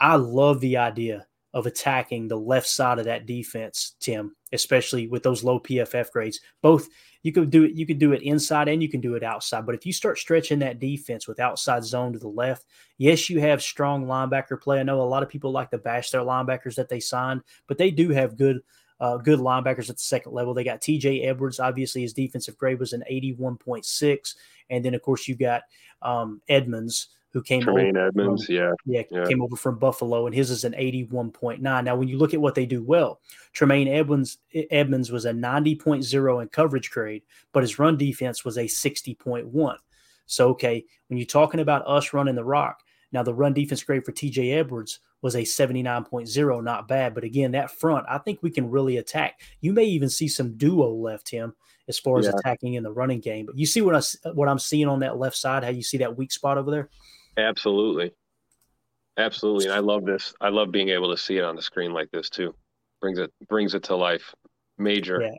[0.00, 5.22] I love the idea of attacking the left side of that defense, Tim, especially with
[5.22, 6.40] those low PFF grades.
[6.60, 6.88] Both
[7.22, 9.64] you could do it, you could do it inside and you can do it outside.
[9.64, 12.66] But if you start stretching that defense with outside zone to the left,
[12.98, 14.80] yes, you have strong linebacker play.
[14.80, 17.78] I know a lot of people like to bash their linebackers that they signed, but
[17.78, 18.60] they do have good
[19.00, 20.54] uh, good linebackers at the second level.
[20.54, 21.60] They got TJ Edwards.
[21.60, 24.34] Obviously, his defensive grade was an 81.6.
[24.70, 25.62] And then, of course, you got
[26.00, 28.72] um, Edmunds, who came Tremaine over Edmunds, from, yeah.
[28.86, 29.26] yeah, Yeah.
[29.26, 31.60] came over from Buffalo, and his is an 81.9.
[31.84, 33.20] Now, when you look at what they do well,
[33.52, 34.38] Tremaine Edmunds
[34.70, 39.76] Edmonds was a 90.0 in coverage grade, but his run defense was a 60.1.
[40.26, 44.04] So, okay, when you're talking about us running the rock, now the run defense grade
[44.04, 47.14] for TJ Edwards was a 79.0, not bad.
[47.14, 49.40] But again, that front, I think we can really attack.
[49.60, 51.54] You may even see some duo left him
[51.88, 52.32] as far as Yeah.
[52.38, 53.46] attacking in the running game.
[53.46, 55.98] But you see what I what I'm seeing on that left side, how you see
[55.98, 56.90] that weak spot over there?
[57.36, 58.12] Absolutely.
[59.16, 59.66] Absolutely.
[59.66, 60.34] And I love this.
[60.40, 62.54] I love being able to see it on the screen like this too.
[63.00, 64.34] Brings it brings it to life.
[64.78, 65.20] Major.
[65.20, 65.34] Yeah.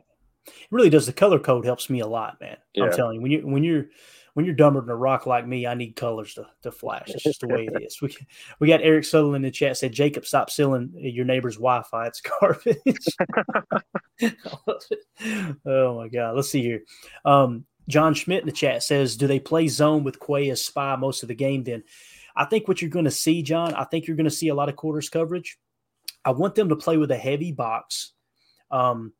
[0.46, 1.06] It really does.
[1.06, 2.56] The color code helps me a lot, man.
[2.80, 3.86] I'm telling you, when you when you're
[4.36, 7.08] when you're dumber than a rock like me, I need colors to, to flash.
[7.08, 8.00] It's just the way it is.
[8.02, 8.14] We
[8.60, 12.06] we got Eric Sutherland in the chat said, Jacob, stop selling your neighbor's Wi-Fi.
[12.06, 12.76] It's garbage.
[15.66, 16.36] oh my god.
[16.36, 16.82] Let's see here.
[17.24, 20.96] Um, John Schmidt in the chat says, Do they play zone with Quay as spy
[20.96, 21.84] most of the game then?
[22.34, 24.54] I think what you're going to see, John, I think you're going to see a
[24.54, 25.58] lot of quarters coverage.
[26.24, 28.12] I want them to play with a heavy box.
[28.70, 29.12] Um,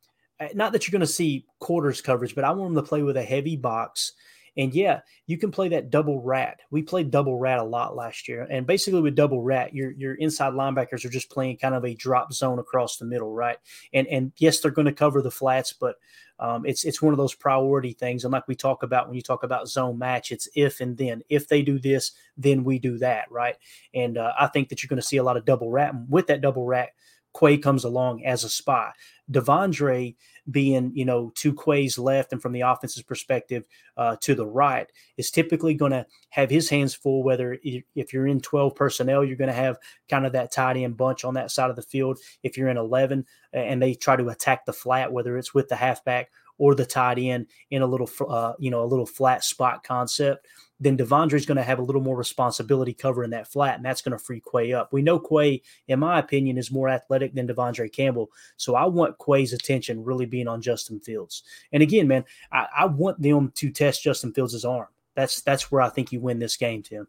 [0.54, 3.16] not that you're going to see quarters coverage, but I want them to play with
[3.16, 4.12] a heavy box.
[4.56, 6.60] And yeah, you can play that double rat.
[6.70, 8.46] We played double rat a lot last year.
[8.50, 11.94] And basically with double rat, your your inside linebackers are just playing kind of a
[11.94, 13.58] drop zone across the middle, right?
[13.92, 15.96] And and yes, they're going to cover the flats, but
[16.38, 18.24] um, it's it's one of those priority things.
[18.24, 21.22] And like we talk about when you talk about zone match, it's if and then.
[21.28, 23.56] If they do this, then we do that, right?
[23.94, 25.94] And uh, I think that you're going to see a lot of double rat.
[25.94, 26.90] And with that double rat,
[27.38, 28.92] Quay comes along as a spy.
[29.30, 30.14] Devondre
[30.50, 34.90] being, you know, two Quay's left and from the offense's perspective uh, to the right
[35.16, 37.22] is typically going to have his hands full.
[37.22, 39.78] Whether if you're in 12 personnel, you're going to have
[40.08, 42.18] kind of that tight end bunch on that side of the field.
[42.42, 45.76] If you're in 11 and they try to attack the flat, whether it's with the
[45.76, 49.84] halfback or the tight end in a little, uh, you know, a little flat spot
[49.84, 50.46] concept,
[50.78, 54.02] then Devondre is going to have a little more responsibility covering that flat, and that's
[54.02, 54.92] going to free Quay up.
[54.92, 59.18] We know Quay, in my opinion, is more athletic than Devondre Campbell, so I want
[59.18, 61.42] Quay's attention really being on Justin Fields.
[61.72, 64.88] And again, man, I, I want them to test Justin Fields' arm.
[65.14, 67.08] That's that's where I think you win this game, Tim.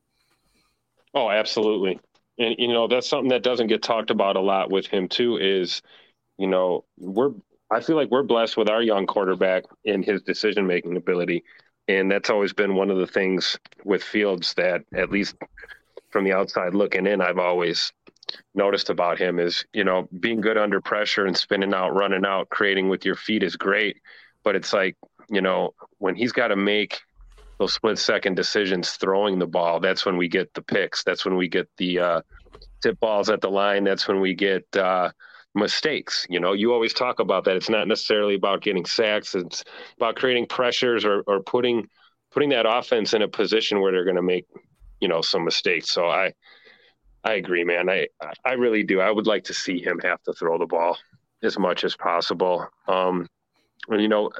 [1.14, 2.00] Oh, absolutely.
[2.40, 5.38] And you know, that's something that doesn't get talked about a lot with him too
[5.38, 5.82] is,
[6.38, 7.32] you know, we're
[7.70, 11.44] I feel like we're blessed with our young quarterback and his decision making ability.
[11.88, 15.36] And that's always been one of the things with Fields that at least
[16.10, 17.92] from the outside looking in, I've always
[18.56, 22.50] noticed about him is, you know, being good under pressure and spinning out, running out,
[22.50, 23.98] creating with your feet is great.
[24.44, 24.96] But it's like,
[25.30, 27.00] you know, when he's got to make
[27.60, 31.04] those split second decisions throwing the ball, that's when we get the picks.
[31.04, 32.22] That's when we get the uh,
[32.82, 33.84] tip balls at the line.
[33.84, 35.12] That's when we get uh,
[35.58, 36.26] mistakes.
[36.30, 37.56] You know, you always talk about that.
[37.56, 39.36] It's not necessarily about getting sacks.
[39.36, 39.64] It's
[39.98, 41.88] about creating pressures or, or putting
[42.32, 44.46] putting that offense in a position where they're going to make,
[45.00, 45.92] you know, some mistakes.
[45.92, 46.34] So I
[47.24, 47.90] I agree, man.
[47.90, 48.08] I
[48.46, 49.02] I really do.
[49.02, 50.98] I would like to see him have to throw the ball
[51.44, 52.68] as much as possible.
[52.88, 53.28] Um,
[53.90, 54.32] and, you know,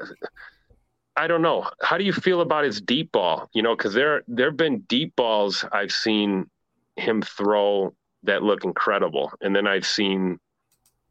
[1.16, 1.68] I don't know.
[1.82, 3.48] How do you feel about his deep ball?
[3.52, 6.48] You know, because there there have been deep balls I've seen
[6.96, 10.38] him throw that look incredible, and then I've seen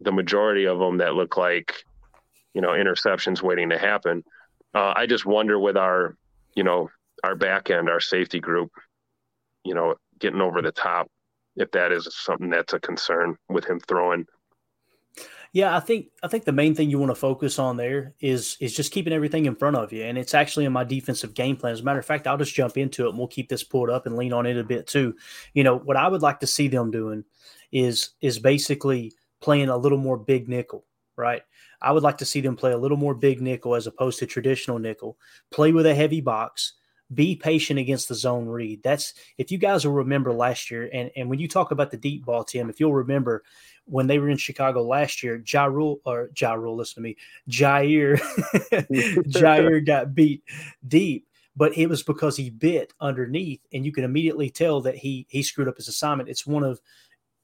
[0.01, 1.83] the majority of them that look like
[2.53, 4.23] you know interceptions waiting to happen.
[4.73, 6.15] Uh, I just wonder with our
[6.55, 6.89] you know
[7.23, 8.71] our back end, our safety group,
[9.63, 11.09] you know, getting over the top,
[11.55, 14.25] if that is something that's a concern with him throwing.
[15.53, 18.57] Yeah, I think I think the main thing you want to focus on there is
[18.59, 21.55] is just keeping everything in front of you, and it's actually in my defensive game
[21.55, 21.73] plan.
[21.73, 23.89] As a matter of fact, I'll just jump into it, and we'll keep this pulled
[23.89, 25.15] up and lean on it a bit too.
[25.53, 27.23] You know what I would like to see them doing
[27.71, 31.41] is is basically playing a little more big nickel, right?
[31.81, 34.25] I would like to see them play a little more big nickel as opposed to
[34.25, 35.17] traditional nickel.
[35.51, 36.73] Play with a heavy box.
[37.13, 38.83] Be patient against the zone read.
[38.83, 41.95] That's if you guys will remember last year, and, and when you talk about the
[41.95, 43.43] deep ball, Tim, if you'll remember
[43.85, 47.15] when they were in Chicago last year, Ja Rule or Ja Rule, listen to me,
[47.49, 48.19] Jaire,
[49.29, 50.43] Jaire got beat
[50.85, 55.25] deep, but it was because he bit underneath, and you can immediately tell that he
[55.29, 56.27] he screwed up his assignment.
[56.27, 56.81] It's one of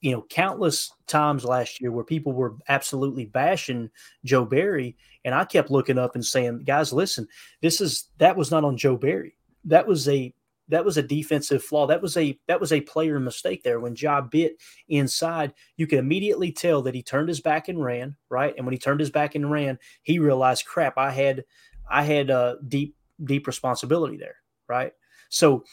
[0.04, 3.90] you know countless times last year where people were absolutely bashing
[4.26, 7.26] Joe Barry, and I kept looking up and saying, guys, listen,
[7.62, 9.38] this is that was not on Joe Barry.
[9.64, 10.34] That was a
[10.68, 11.88] that was a defensive flaw.
[11.88, 13.80] That was a that was a player mistake there.
[13.80, 14.58] When Ja bit
[14.90, 18.54] inside, you could immediately tell that he turned his back and ran, right?
[18.58, 21.46] And when he turned his back and ran, he realized, crap, I had
[21.90, 24.36] I had a deep deep responsibility there,
[24.68, 24.92] right?
[25.30, 25.64] So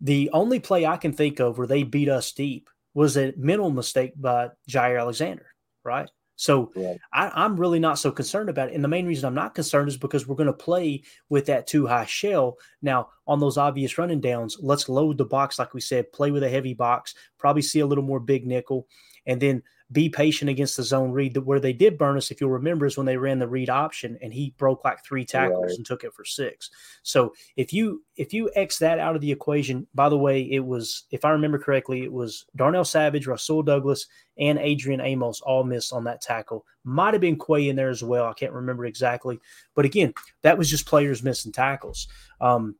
[0.00, 3.70] the only play I can think of where they beat us deep was a mental
[3.70, 5.46] mistake by Jaire Alexander,
[5.84, 6.08] right?
[6.36, 6.72] So
[7.12, 8.74] I, am really not so concerned about it.
[8.74, 11.66] And the main reason I'm not concerned is because we're going to play with that
[11.66, 12.58] two high shell.
[12.82, 16.42] Now, on those obvious running downs, let's load the box, like we said, play with
[16.42, 18.88] a heavy box, probably see a little more big nickel,
[19.26, 19.62] and then
[19.94, 21.36] be patient against the zone read.
[21.36, 24.18] Where they did burn us, if you'll remember, is when they ran the read option
[24.20, 25.76] and he broke like three tackles right.
[25.76, 26.70] and took it for six.
[27.02, 30.58] So if you if you X that out of the equation, by the way, it
[30.58, 35.64] was if I remember correctly, it was Darnell Savage, Rasul Douglas, and Adrian Amos all
[35.64, 36.66] missed on that tackle.
[36.82, 38.26] Might have been Quay in there as well.
[38.26, 39.38] I can't remember exactly,
[39.74, 42.08] but again, that was just players missing tackles.
[42.40, 42.74] Um,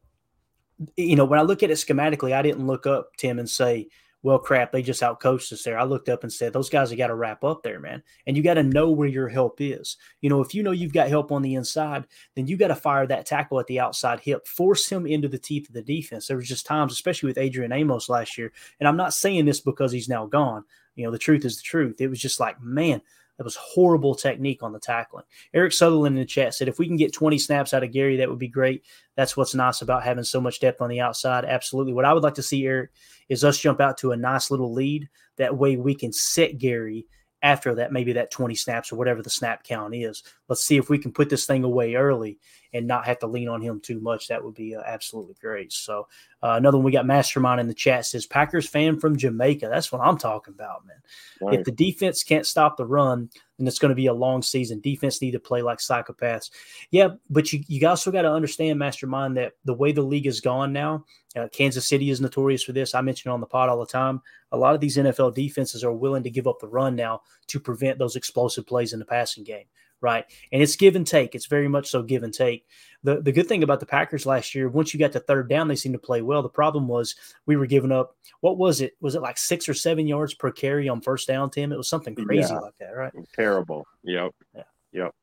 [0.96, 3.88] you know, when I look at it schematically, I didn't look up Tim and say
[4.24, 5.78] well, crap, they just outcoached us there.
[5.78, 8.02] I looked up and said, those guys have got to wrap up there, man.
[8.26, 9.98] And you got to know where your help is.
[10.22, 12.74] You know, if you know you've got help on the inside, then you got to
[12.74, 16.26] fire that tackle at the outside hip, force him into the teeth of the defense.
[16.26, 18.50] There was just times, especially with Adrian Amos last year.
[18.80, 20.64] And I'm not saying this because he's now gone.
[20.94, 22.00] You know, the truth is the truth.
[22.00, 23.02] It was just like, man,
[23.36, 25.24] that was horrible technique on the tackling.
[25.52, 28.16] Eric Sutherland in the chat said, if we can get 20 snaps out of Gary,
[28.16, 28.84] that would be great.
[29.16, 31.44] That's what's nice about having so much depth on the outside.
[31.44, 31.92] Absolutely.
[31.92, 32.90] What I would like to see, Eric,
[33.28, 35.08] is us jump out to a nice little lead.
[35.36, 37.06] That way we can set Gary
[37.42, 40.22] after that, maybe that 20 snaps or whatever the snap count is.
[40.48, 42.38] Let's see if we can put this thing away early
[42.74, 44.28] and not have to lean on him too much.
[44.28, 45.72] That would be uh, absolutely great.
[45.72, 46.08] So,
[46.42, 49.68] uh, another one we got Mastermind in the chat says Packers fan from Jamaica.
[49.70, 50.96] That's what I'm talking about, man.
[51.40, 51.58] Right.
[51.58, 54.80] If the defense can't stop the run, then it's going to be a long season.
[54.80, 56.50] Defense need to play like psychopaths.
[56.90, 60.40] Yeah, but you, you also got to understand, Mastermind, that the way the league is
[60.40, 61.04] gone now,
[61.36, 62.94] uh, Kansas City is notorious for this.
[62.94, 64.20] I mention on the pod all the time.
[64.52, 67.60] A lot of these NFL defenses are willing to give up the run now to
[67.60, 69.66] prevent those explosive plays in the passing game,
[70.00, 70.24] right?
[70.52, 71.34] And it's give and take.
[71.34, 72.66] It's very much so give and take.
[73.02, 75.68] The, the good thing about the Packers last year, once you got to third down,
[75.68, 76.42] they seemed to play well.
[76.42, 77.14] The problem was
[77.46, 78.94] we were giving up, what was it?
[79.00, 81.72] Was it like six or seven yards per carry on first down, Tim?
[81.72, 82.60] It was something crazy yeah.
[82.60, 83.12] like that, right?
[83.34, 83.86] Terrible.
[84.02, 84.32] Yep.
[84.54, 84.62] Yeah.
[84.92, 85.14] Yep.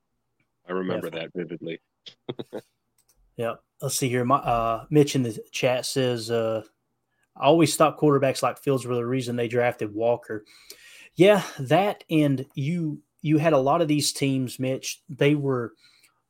[0.67, 1.79] I remember that vividly.
[3.37, 3.55] Yeah.
[3.81, 4.23] Let's see here.
[4.23, 6.63] My uh, Mitch in the chat says, uh,
[7.35, 10.45] I always stop quarterbacks like Fields were the reason they drafted Walker.
[11.15, 15.73] Yeah, that and you you had a lot of these teams, Mitch, they were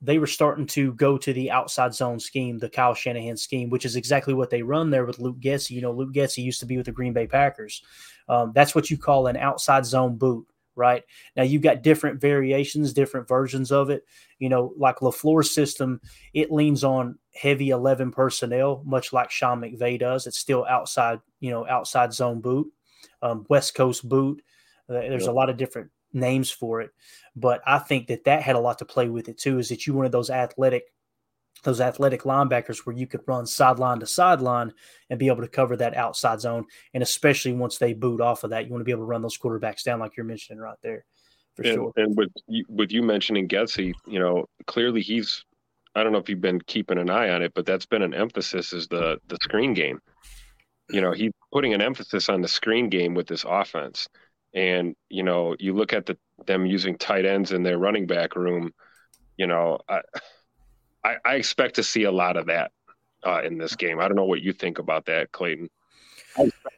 [0.03, 3.85] they were starting to go to the outside zone scheme, the Kyle Shanahan scheme, which
[3.85, 5.71] is exactly what they run there with Luke Getsy.
[5.71, 7.83] You know, Luke Getsy used to be with the Green Bay Packers.
[8.27, 11.03] Um, that's what you call an outside zone boot right?
[11.35, 14.03] Now you've got different variations, different versions of it.
[14.39, 16.01] You know, like LaFleur's system,
[16.33, 20.27] it leans on heavy 11 personnel, much like Sean McVay does.
[20.27, 22.71] It's still outside, you know, outside zone boot,
[23.21, 24.41] um, West Coast boot.
[24.89, 26.91] Uh, there's a lot of different names for it,
[27.35, 29.59] but I think that that had a lot to play with it too.
[29.59, 30.83] Is that you wanted those athletic
[31.63, 34.73] those athletic linebackers where you could run sideline to sideline
[35.09, 36.65] and be able to cover that outside zone.
[36.93, 39.21] And especially once they boot off of that, you want to be able to run
[39.21, 41.05] those quarterbacks down like you're mentioning right there.
[41.55, 41.91] For and, sure.
[41.97, 45.45] And with you, with you mentioning Getsy, you know, clearly he's
[45.93, 48.13] I don't know if you've been keeping an eye on it, but that's been an
[48.13, 49.99] emphasis is the the screen game.
[50.89, 54.07] You know, he's putting an emphasis on the screen game with this offense.
[54.53, 58.35] And, you know, you look at the them using tight ends in their running back
[58.35, 58.73] room,
[59.37, 60.01] you know, I
[61.03, 62.71] I, I expect to see a lot of that
[63.25, 63.99] uh, in this game.
[63.99, 65.69] I don't know what you think about that, Clayton.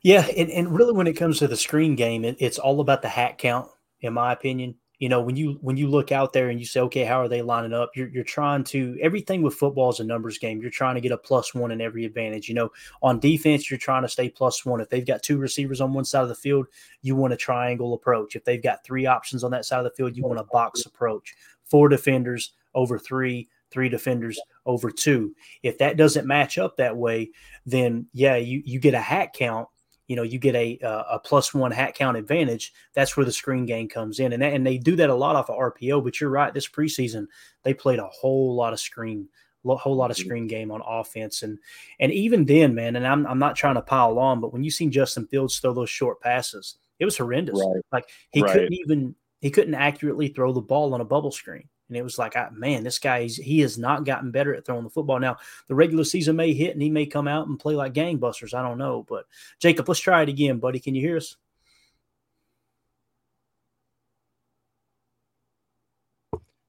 [0.02, 3.02] Yeah, and, and really, when it comes to the screen game, it, it's all about
[3.02, 3.70] the hat count,
[4.02, 4.76] in my opinion.
[4.99, 7.27] You know, when you when you look out there and you say, okay, how are
[7.27, 7.91] they lining up?
[7.95, 10.62] You're you're trying to everything with football is a numbers game.
[10.62, 12.47] You're trying to get a plus one in every advantage.
[12.47, 12.69] You know,
[13.01, 14.79] on defense, you're trying to stay plus one.
[14.79, 16.67] If they've got two receivers on one side of the field,
[17.01, 18.36] you want a triangle approach.
[18.36, 20.86] If they've got three options on that side of the field, you want a box
[20.86, 21.36] approach.
[21.65, 25.36] Four defenders over three, three defenders over two.
[25.63, 27.32] If that doesn't match up that way,
[27.65, 29.67] then yeah, you you get a hat count.
[30.08, 32.74] You know, you get a a plus one hat count advantage.
[32.94, 35.36] That's where the screen game comes in, and that, and they do that a lot
[35.36, 36.04] off of RPO.
[36.04, 37.28] But you're right, this preseason
[37.63, 39.30] they played a whole lot of screen
[39.66, 40.26] a whole lot of mm-hmm.
[40.26, 41.58] screen game on offense and
[42.00, 44.72] and even then man and I'm, I'm not trying to pile on but when you
[44.72, 47.82] seen justin fields throw those short passes it was horrendous right.
[47.92, 48.52] like he right.
[48.52, 52.17] couldn't even he couldn't accurately throw the ball on a bubble screen and it was
[52.17, 55.19] like, man, this guy, he has not gotten better at throwing the football.
[55.19, 58.56] Now, the regular season may hit and he may come out and play like gangbusters.
[58.56, 59.06] I don't know.
[59.08, 59.27] But,
[59.60, 60.79] Jacob, let's try it again, buddy.
[60.79, 61.38] Can you hear us?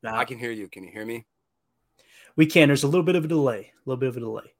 [0.02, 0.18] Nah.
[0.18, 0.68] I can hear you.
[0.68, 1.24] Can you hear me?
[2.36, 2.68] We can.
[2.68, 3.72] There's a little bit of a delay.
[3.74, 4.52] A little bit of a delay.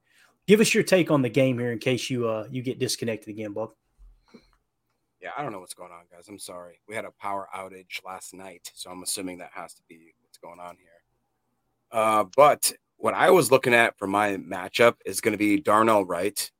[0.46, 3.28] Give us your take on the game here in case you uh you get disconnected
[3.28, 3.72] again, Bob.
[5.20, 6.28] Yeah, I don't know what's going on, guys.
[6.28, 6.80] I'm sorry.
[6.86, 10.60] We had a power outage last night, so I'm assuming that has to be going
[10.60, 10.88] on here.
[11.90, 16.04] Uh, but what I was looking at for my matchup is going to be Darnell
[16.04, 16.50] Wright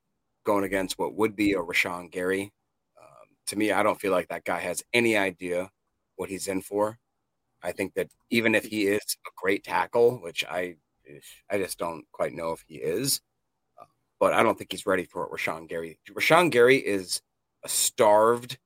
[0.45, 2.53] going against what would be a Rashan Gary.
[3.01, 5.71] Um, to me, I don't feel like that guy has any idea
[6.17, 6.99] what he's in for.
[7.63, 10.77] I think that even if he is a great tackle, which I
[11.51, 13.21] I just don't quite know if he is,
[13.81, 13.85] uh,
[14.21, 15.33] but I don't think he's ready for it.
[15.33, 15.99] Rashan Gary.
[16.11, 17.21] Rashan Gary is
[17.63, 18.59] a starved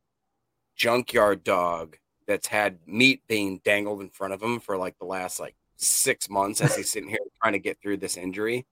[0.77, 1.97] junkyard dog
[2.29, 6.29] that's had meat being dangled in front of him for like the last like six
[6.29, 8.67] months as he's sitting here trying to get through this injury.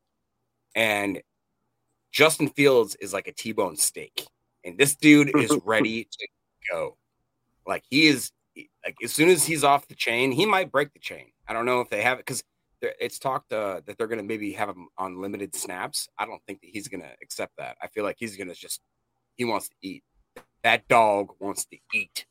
[0.76, 1.22] And
[2.12, 4.26] Justin Fields is like a T-bone steak,
[4.64, 6.28] and this dude is ready to
[6.70, 6.96] go.
[7.66, 8.30] Like he is
[8.84, 11.32] like as soon as he's off the chain, he might break the chain.
[11.48, 12.44] I don't know if they have it because
[12.80, 16.08] it's talked uh, that they're going to maybe have him on limited snaps.
[16.18, 17.76] I don't think that he's going to accept that.
[17.82, 18.80] I feel like he's going to just
[19.36, 20.04] he wants to eat.
[20.62, 22.26] That dog wants to eat.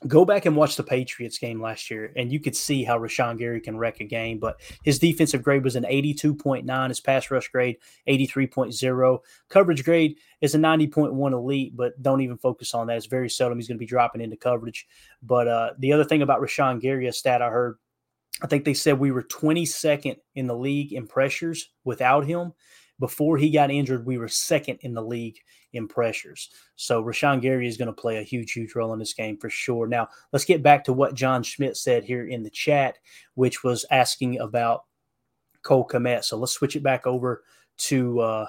[0.06, 3.38] Go back and watch the Patriots game last year, and you could see how Rashan
[3.38, 4.38] Gary can wreck a game.
[4.38, 9.18] But his defensive grade was an 82.9, his pass rush grade, 83.0.
[9.48, 12.98] Coverage grade is a 90.1 elite, but don't even focus on that.
[12.98, 14.87] It's very seldom he's going to be dropping into coverage.
[15.22, 17.78] But uh, the other thing about Rashan Gary, a stat I heard,
[18.42, 22.52] I think they said we were 22nd in the league in pressures without him.
[22.98, 25.38] Before he got injured, we were second in the league
[25.76, 26.50] in pressures.
[26.76, 29.50] So Rashan Gary is going to play a huge, huge role in this game for
[29.50, 29.86] sure.
[29.86, 32.98] Now, let's get back to what John Schmidt said here in the chat,
[33.34, 34.84] which was asking about
[35.62, 36.24] Cole Kmet.
[36.24, 37.44] So let's switch it back over
[37.78, 38.46] to, uh,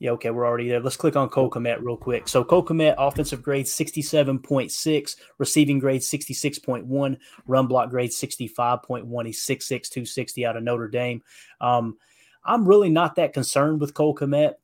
[0.00, 0.80] yeah, okay, we're already there.
[0.80, 2.28] Let's click on Cole Kmet real quick.
[2.28, 9.26] So Cole Kmet, offensive grade 67.6, receiving grade 66.1, run block grade 65.1.
[9.26, 11.22] He's 6'6, 260 out of Notre Dame.
[11.60, 11.96] Um,
[12.44, 14.54] I'm really not that concerned with Cole Kmet.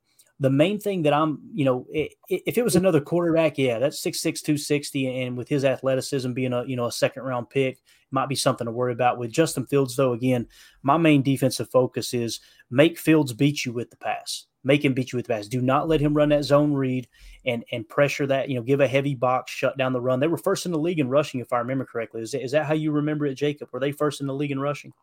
[0.41, 4.41] The main thing that I'm, you know, if it was another quarterback, yeah, that's 6'6,
[4.41, 7.79] 260, and with his athleticism being a, you know, a second round pick,
[8.11, 9.17] might be something to worry about.
[9.17, 10.47] With Justin Fields, though, again,
[10.83, 14.47] my main defensive focus is make Fields beat you with the pass.
[14.63, 15.47] Make him beat you with the pass.
[15.47, 17.07] Do not let him run that zone read
[17.45, 18.49] and and pressure that.
[18.49, 20.19] You know, give a heavy box, shut down the run.
[20.19, 22.21] They were first in the league in rushing, if I remember correctly.
[22.21, 23.69] Is is that how you remember it, Jacob?
[23.71, 24.93] Were they first in the league in rushing?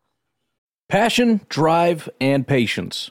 [0.88, 3.10] Passion, drive, and patience.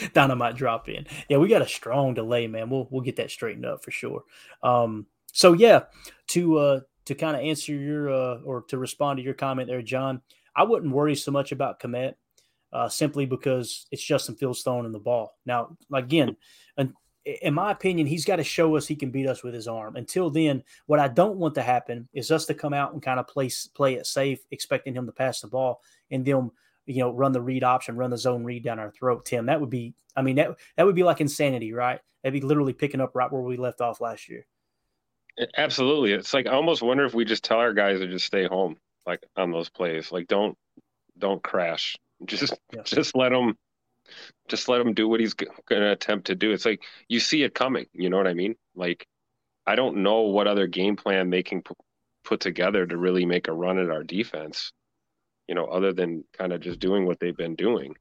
[0.12, 1.06] Dynamite drop in.
[1.28, 2.70] Yeah, we got a strong delay, man.
[2.70, 4.24] We'll we'll get that straightened up for sure.
[4.62, 5.84] Um, so yeah,
[6.28, 9.82] to uh to kind of answer your uh or to respond to your comment there,
[9.82, 10.22] John,
[10.54, 12.14] I wouldn't worry so much about Kmet,
[12.72, 15.36] uh, simply because it's Justin Fields throwing the ball.
[15.46, 16.36] Now, again,
[16.76, 16.92] and
[17.24, 19.96] in my opinion, he's got to show us he can beat us with his arm.
[19.96, 23.20] Until then, what I don't want to happen is us to come out and kind
[23.20, 25.80] of play play it safe, expecting him to pass the ball,
[26.10, 26.50] and then
[26.86, 29.24] you know run the read option, run the zone read down our throat.
[29.24, 32.00] Tim, that would be, I mean, that that would be like insanity, right?
[32.22, 34.46] That'd be literally picking up right where we left off last year.
[35.56, 38.46] Absolutely, it's like I almost wonder if we just tell our guys to just stay
[38.46, 38.76] home,
[39.06, 40.56] like on those plays, like don't
[41.18, 42.82] don't crash, just yeah.
[42.84, 43.56] just let them
[44.48, 46.52] just let him do what he's going to attempt to do.
[46.52, 47.86] It's like you see it coming.
[47.92, 48.56] You know what I mean?
[48.74, 49.06] Like
[49.66, 51.74] I don't know what other game plan they can p-
[52.24, 54.72] put together to really make a run at our defense.
[55.52, 57.94] You know, other than kind of just doing what they've been doing,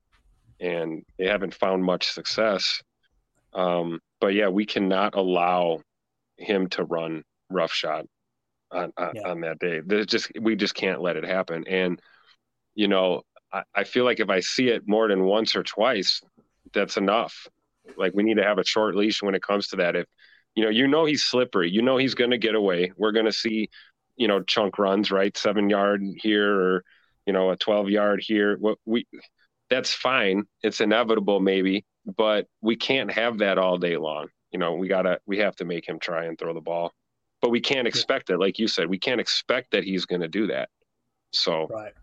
[0.61, 2.81] and they haven't found much success.
[3.51, 5.81] Um, but yeah, we cannot allow
[6.37, 8.05] him to run roughshod
[8.71, 9.27] on on, yeah.
[9.29, 9.81] on that day.
[9.85, 11.65] There's just we just can't let it happen.
[11.67, 12.01] And
[12.73, 16.21] you know, I, I feel like if I see it more than once or twice,
[16.71, 17.49] that's enough.
[17.97, 19.97] Like we need to have a short leash when it comes to that.
[19.97, 20.05] If
[20.55, 22.93] you know, you know he's slippery, you know he's going to get away.
[22.95, 23.69] We're going to see,
[24.15, 26.85] you know, chunk runs, right, seven yard here or
[27.31, 28.57] you know a twelve yard here.
[28.57, 29.07] What we
[29.69, 30.43] that's fine.
[30.63, 31.85] It's inevitable, maybe,
[32.17, 34.27] but we can't have that all day long.
[34.51, 36.91] You know, we gotta we have to make him try and throw the ball,
[37.41, 38.37] but we can't expect it.
[38.37, 40.67] Like you said, we can't expect that he's going to do that.
[41.31, 41.93] So right.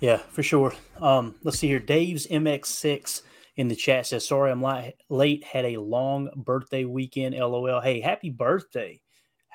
[0.00, 0.72] Yeah, for sure.
[0.98, 1.78] Um, let's see here.
[1.78, 3.20] Dave's MX6
[3.56, 4.64] in the chat says, Sorry, I'm
[5.10, 5.44] late.
[5.44, 7.34] Had a long birthday weekend.
[7.34, 7.82] LOL.
[7.82, 9.02] Hey, happy birthday.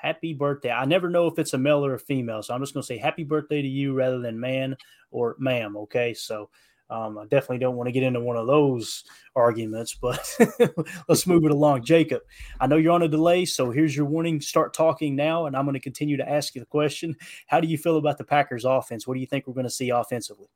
[0.00, 0.70] Happy birthday.
[0.70, 2.40] I never know if it's a male or a female.
[2.42, 4.76] So I'm just going to say happy birthday to you rather than man
[5.10, 5.76] or ma'am.
[5.76, 6.14] Okay.
[6.14, 6.50] So
[6.88, 9.02] um, I definitely don't want to get into one of those
[9.34, 10.24] arguments, but
[11.08, 11.82] let's move it along.
[11.82, 12.22] Jacob,
[12.60, 14.40] I know you're on a delay, so here's your warning.
[14.40, 17.16] Start talking now, and I'm going to continue to ask you the question.
[17.48, 19.06] How do you feel about the Packers offense?
[19.06, 20.48] What do you think we're going to see offensively?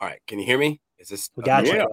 [0.00, 0.20] All right.
[0.26, 0.80] Can you hear me?
[0.98, 1.86] Is this we got you?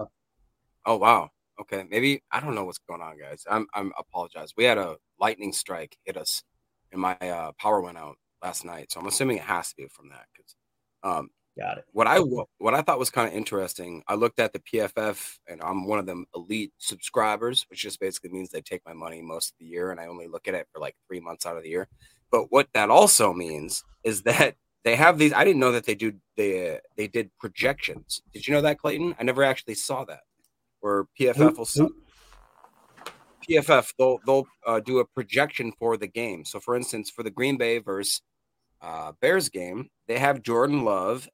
[0.86, 1.30] Oh wow.
[1.60, 1.84] Okay.
[1.88, 3.44] Maybe I don't know what's going on, guys.
[3.50, 4.52] I'm I'm apologize.
[4.56, 6.42] We had a lightning strike hit us
[6.92, 8.92] and my uh, power went out last night.
[8.92, 10.54] So I'm assuming it has to be from that because
[11.02, 11.84] um, Got it.
[11.92, 15.62] What I what I thought was kind of interesting, I looked at the PFF, and
[15.62, 19.52] I'm one of them elite subscribers, which just basically means they take my money most
[19.52, 21.62] of the year, and I only look at it for like three months out of
[21.62, 21.86] the year.
[22.32, 25.32] But what that also means is that they have these.
[25.32, 28.20] I didn't know that they do they they did projections.
[28.32, 29.14] Did you know that, Clayton?
[29.20, 30.22] I never actually saw that.
[30.84, 31.90] Where PFF will
[33.48, 36.44] PFF they'll they'll uh, do a projection for the game.
[36.44, 38.20] So, for instance, for the Green Bay versus
[38.82, 41.26] uh, Bears game, they have Jordan Love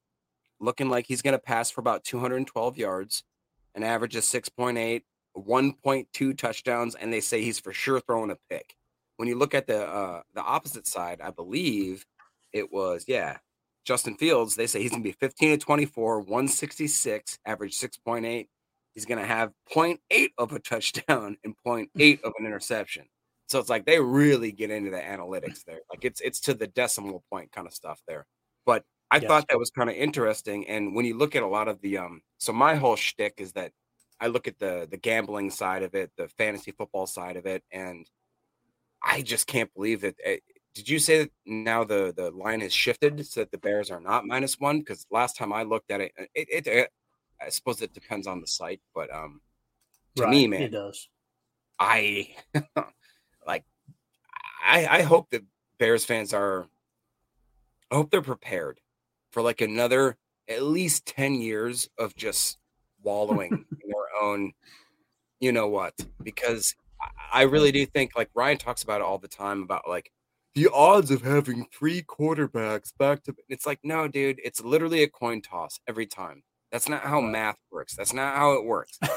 [0.60, 3.24] looking like he's going to pass for about 212 yards,
[3.74, 5.02] an average of 6.8,
[5.36, 8.76] 1.2 touchdowns, and they say he's for sure throwing a pick.
[9.16, 12.06] When you look at the uh, the opposite side, I believe
[12.52, 13.38] it was yeah,
[13.84, 14.54] Justin Fields.
[14.54, 18.46] They say he's going to be 15 to 24, 166, average 6.8.
[18.94, 23.06] He's going to have 0.8 of a touchdown and 0.8 of an interception.
[23.48, 25.80] So it's like they really get into the analytics there.
[25.90, 28.26] Like it's it's to the decimal point kind of stuff there.
[28.64, 29.26] But I yes.
[29.26, 30.68] thought that was kind of interesting.
[30.68, 33.52] And when you look at a lot of the um, so my whole shtick is
[33.54, 33.72] that
[34.20, 37.64] I look at the the gambling side of it, the fantasy football side of it,
[37.72, 38.08] and
[39.02, 40.16] I just can't believe it.
[40.24, 40.36] Eh,
[40.74, 44.00] did you say that now the the line has shifted so that the Bears are
[44.00, 44.78] not minus one?
[44.78, 46.90] Because last time I looked at it, it, it, it,
[47.40, 49.40] I suppose it depends on the site, but um,
[50.16, 51.08] to right, me, man, it does.
[51.78, 52.34] I
[53.46, 53.64] like.
[54.66, 55.42] I I hope that
[55.78, 56.66] Bears fans are.
[57.90, 58.80] I hope they're prepared
[59.32, 60.16] for like another
[60.48, 62.58] at least 10 years of just
[63.02, 64.52] wallowing in their own
[65.38, 66.74] you know what because
[67.32, 70.10] I really do think like Ryan talks about it all the time about like
[70.54, 75.08] the odds of having three quarterbacks back to it's like no dude it's literally a
[75.08, 77.96] coin toss every time that's not how math works.
[77.96, 78.98] That's not how it works.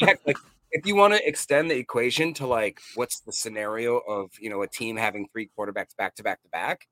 [0.00, 0.36] Like
[0.70, 4.62] if you want to extend the equation to like what's the scenario of you know
[4.62, 6.88] a team having three quarterbacks back to back to back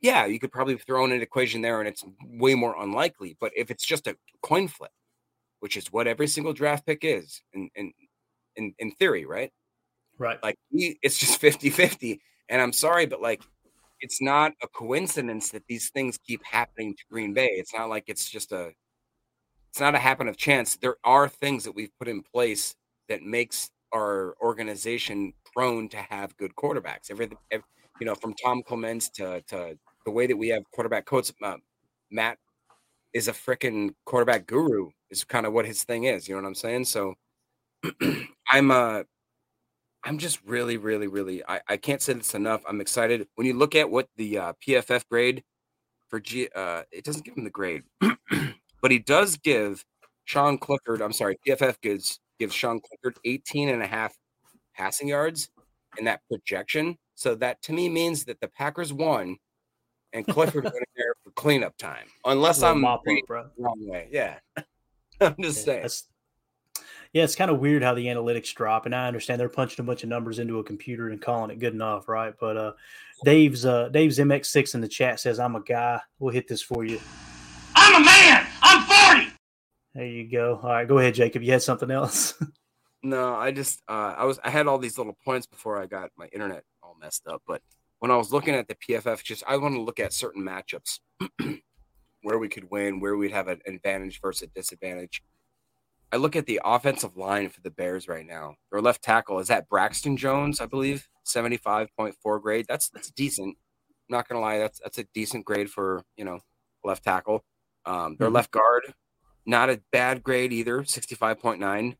[0.00, 3.50] yeah you could probably throw in an equation there and it's way more unlikely but
[3.56, 4.92] if it's just a coin flip
[5.58, 7.92] which is what every single draft pick is in in
[8.56, 9.50] in, in theory right?
[10.16, 10.40] Right.
[10.42, 13.42] like it's just 50 50 and i'm sorry but like
[14.00, 17.50] it's not a coincidence that these things keep happening to green bay.
[17.52, 18.72] It's not like it's just a
[19.70, 22.74] it's not a happen of chance there are things that we've put in place
[23.08, 29.08] that makes our organization prone to have good quarterbacks every, you know from tom clements
[29.10, 31.56] to to the way that we have quarterback coach uh,
[32.10, 32.38] matt
[33.12, 36.48] is a freaking quarterback guru is kind of what his thing is you know what
[36.48, 37.14] i'm saying so
[38.50, 39.02] i'm uh
[40.02, 41.44] I'm just really, really, really.
[41.46, 42.62] I, I can't say this enough.
[42.66, 45.42] I'm excited when you look at what the uh, PFF grade
[46.08, 46.48] for G.
[46.54, 47.82] Uh, it doesn't give him the grade,
[48.80, 49.84] but he does give
[50.24, 51.02] Sean Clifford.
[51.02, 54.14] I'm sorry, PFF gives gives Sean Clifford 18 and a half
[54.74, 55.50] passing yards
[55.98, 56.96] in that projection.
[57.14, 59.36] So that to me means that the Packers won,
[60.12, 62.06] and Clifford went in there for cleanup time.
[62.24, 63.02] Unless I'm up,
[63.58, 64.08] wrong way.
[64.10, 64.38] Yeah,
[65.20, 65.88] I'm just Yeah, saying.
[67.12, 69.86] yeah, it's kind of weird how the analytics drop, and I understand they're punching a
[69.86, 72.32] bunch of numbers into a computer and calling it good enough, right?
[72.40, 72.72] But uh,
[73.24, 76.84] Dave's uh, Dave's MX6 in the chat says, "I'm a guy." We'll hit this for
[76.84, 77.00] you.
[77.90, 78.46] I'm a man.
[78.62, 79.32] I'm 40.
[79.94, 80.60] There you go.
[80.62, 81.42] All right, go ahead, Jacob.
[81.42, 82.34] You had something else?
[83.02, 86.10] No, I just uh, I was I had all these little points before I got
[86.18, 87.40] my internet all messed up.
[87.46, 87.62] But
[87.98, 90.98] when I was looking at the PFF, just I want to look at certain matchups
[92.22, 95.22] where we could win, where we'd have an advantage versus a disadvantage.
[96.12, 98.56] I look at the offensive line for the Bears right now.
[98.70, 102.66] Their left tackle is that Braxton Jones, I believe, seventy five point four grade.
[102.68, 103.56] That's that's decent.
[104.10, 106.40] I'm not gonna lie, that's that's a decent grade for you know
[106.84, 107.46] left tackle.
[107.86, 108.34] Um, their Mhm.
[108.34, 108.94] left guard,
[109.46, 111.96] not a bad grade either, sixty five point nine.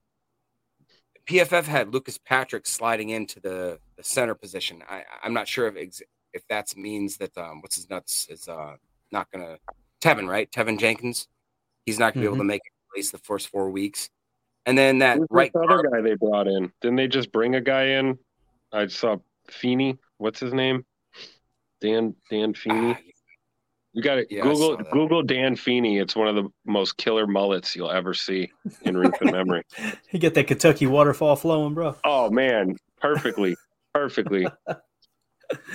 [1.27, 4.83] PFF had Lucas Patrick sliding into the, the center position.
[4.89, 6.03] I, I'm not sure if ex-
[6.33, 8.77] if that means that um, what's his nuts is uh,
[9.13, 9.59] not gonna
[10.01, 11.29] Teven right Teven Jenkins.
[11.87, 14.11] He's not gonna be able to make at least the first four weeks.
[14.67, 16.73] And then that Who's right this other guard, guy they brought in?
[16.81, 18.19] Didn't they just bring a guy in?
[18.73, 19.17] I saw
[19.49, 19.99] Feeney.
[20.19, 20.85] What's his name?
[21.81, 22.93] Dan Dan Feeney.
[22.93, 22.99] ah,
[23.93, 24.77] You got to Yeah, Google.
[24.93, 25.99] Google Dan Feeney.
[25.99, 28.51] It's one of the most killer mullets you'll ever see
[28.83, 29.63] in recent memory.
[30.13, 31.97] you get that Kentucky waterfall flowing, bro.
[32.05, 33.57] Oh man, perfectly,
[33.95, 34.47] perfectly.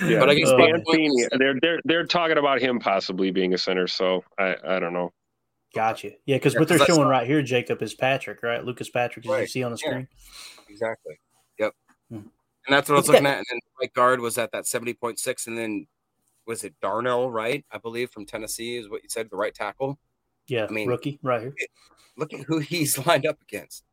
[0.02, 1.26] Yeah, But I guess Uh, Dan point Feeney.
[1.38, 3.86] They're they're they're talking about him possibly being a center.
[3.86, 5.12] So I I don't know.
[5.74, 6.12] Gotcha.
[6.24, 8.64] Yeah, because Yeah, what they're showing saw- right here, Jacob, is Patrick, right?
[8.64, 9.90] Lucas Patrick, as you see on the yeah.
[9.90, 10.08] screen.
[10.70, 11.20] exactly.
[11.58, 11.72] Yep.
[12.08, 12.16] Hmm.
[12.16, 12.24] And
[12.68, 13.36] that's what I was looking at.
[13.36, 15.86] And then right guard was at that seventy point six, and then
[16.46, 17.64] was it Darnell Wright?
[17.70, 19.28] I believe from Tennessee is what you said.
[19.30, 19.98] The right tackle.
[20.48, 21.54] Yeah, I mean- rookie right here.
[22.16, 23.84] Look at who he's lined up against.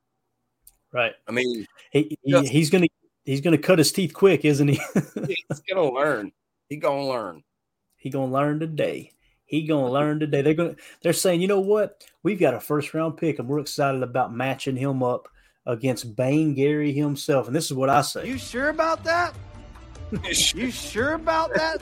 [0.93, 1.13] Right.
[1.27, 2.87] I mean, He, he- Just- he's gonna
[3.25, 4.79] he's gonna cut his teeth quick, isn't he?
[5.27, 6.31] he's gonna learn.
[6.69, 7.43] He gonna learn.
[7.97, 9.11] he gonna learn today.
[9.45, 10.41] He gonna learn today.
[10.41, 12.03] They're gonna they're saying, you know what?
[12.23, 15.27] We've got a first round pick, and we're excited about matching him up
[15.65, 17.47] against Bane Gary himself.
[17.47, 18.27] And this is what I say.
[18.27, 19.33] You sure about that?
[20.53, 21.81] You sure about that?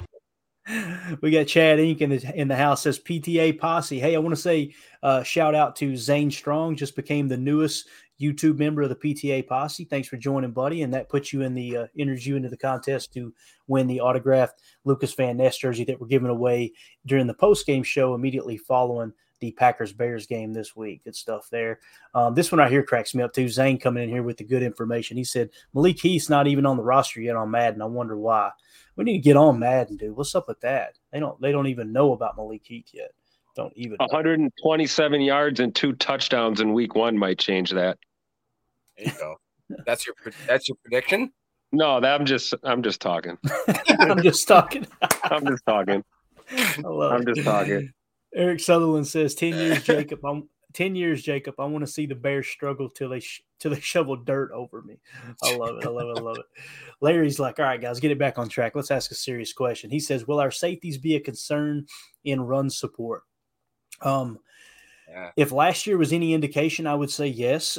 [1.22, 2.01] We got Chad Inc.
[2.01, 3.99] in the in the house says PTA posse.
[3.99, 7.88] Hey, I want to say uh, shout out to Zane Strong, just became the newest
[8.22, 9.86] YouTube member of the PTA posse.
[9.86, 12.57] Thanks for joining, buddy, and that puts you in the uh, enters you into the
[12.57, 13.34] contest to
[13.67, 16.72] win the autographed Lukas Van Ness jersey that we're giving away
[17.05, 21.03] during the post game show immediately following the Packers Bears game this week.
[21.03, 21.80] Good stuff there.
[22.13, 23.49] Um, this one right here cracks me up too.
[23.49, 25.17] Zane coming in here with the good information.
[25.17, 27.82] He said Malik Heath's not even on the roster yet on Madden.
[27.82, 28.51] I wonder why.
[28.96, 30.16] We need to get on Madden, dude.
[30.16, 30.98] What's up with that?
[31.12, 33.12] They don't they don't even know about Malik Heath yet.
[33.56, 34.08] Don't even know.
[34.10, 37.98] 127 yards and two touchdowns in week one might change that.
[38.98, 39.36] There you go.
[39.86, 40.16] That's your
[40.48, 41.32] that's your prediction.
[41.72, 43.38] No, that I'm just I'm just talking.
[44.00, 44.86] I'm just talking.
[45.24, 46.04] I'm just talking.
[46.52, 47.92] I love I'm just talking.
[48.34, 50.24] Eric Sutherland says 10 years, Jacob.
[50.26, 51.55] I'm 10 years, Jacob.
[51.59, 54.82] I want to see the Bears struggle till they sh- till they shovel dirt over
[54.82, 54.99] me.
[55.43, 55.86] I love it.
[55.86, 56.17] I love it.
[56.17, 56.45] I love it.
[57.01, 58.76] Larry's like, all right, guys, get it back on track.
[58.76, 59.89] Let's ask a serious question.
[59.89, 61.86] He says, Will our safeties be a concern
[62.24, 63.24] in run support?
[64.01, 64.39] Um,
[65.09, 65.32] Yeah.
[65.36, 67.78] if last year was any indication, I would say yes,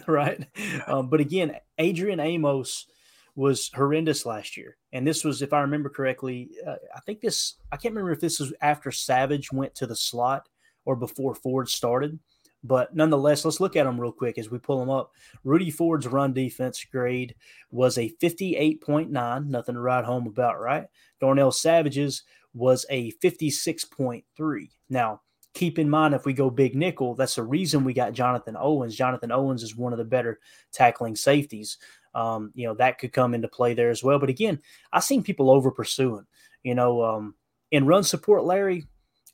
[0.06, 0.46] right?
[0.86, 2.86] Um, but again, Adrian Amos
[3.34, 7.54] was horrendous last year, and this was, if I remember correctly, uh, I think this
[7.72, 10.48] I can't remember if this was after Savage went to the slot
[10.88, 12.18] or before Ford started.
[12.64, 15.12] But nonetheless, let's look at them real quick as we pull them up.
[15.44, 17.34] Rudy Ford's run defense grade
[17.70, 20.86] was a 58.9, nothing to write home about, right?
[21.20, 22.22] Darnell Savage's
[22.54, 24.70] was a 56.3.
[24.88, 25.20] Now,
[25.52, 28.96] keep in mind if we go big nickel, that's the reason we got Jonathan Owens.
[28.96, 30.40] Jonathan Owens is one of the better
[30.72, 31.76] tackling safeties.
[32.14, 34.18] Um, you know, that could come into play there as well.
[34.18, 34.58] But again,
[34.90, 36.24] I've seen people over pursuing,
[36.62, 37.34] you know, um,
[37.70, 38.86] in run support, Larry,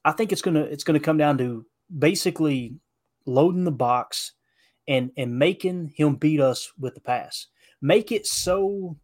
[0.05, 2.77] I think it's gonna it's gonna come down to basically
[3.27, 4.33] loading the box
[4.87, 7.47] and and making him beat us with the pass.
[7.81, 8.97] Make it so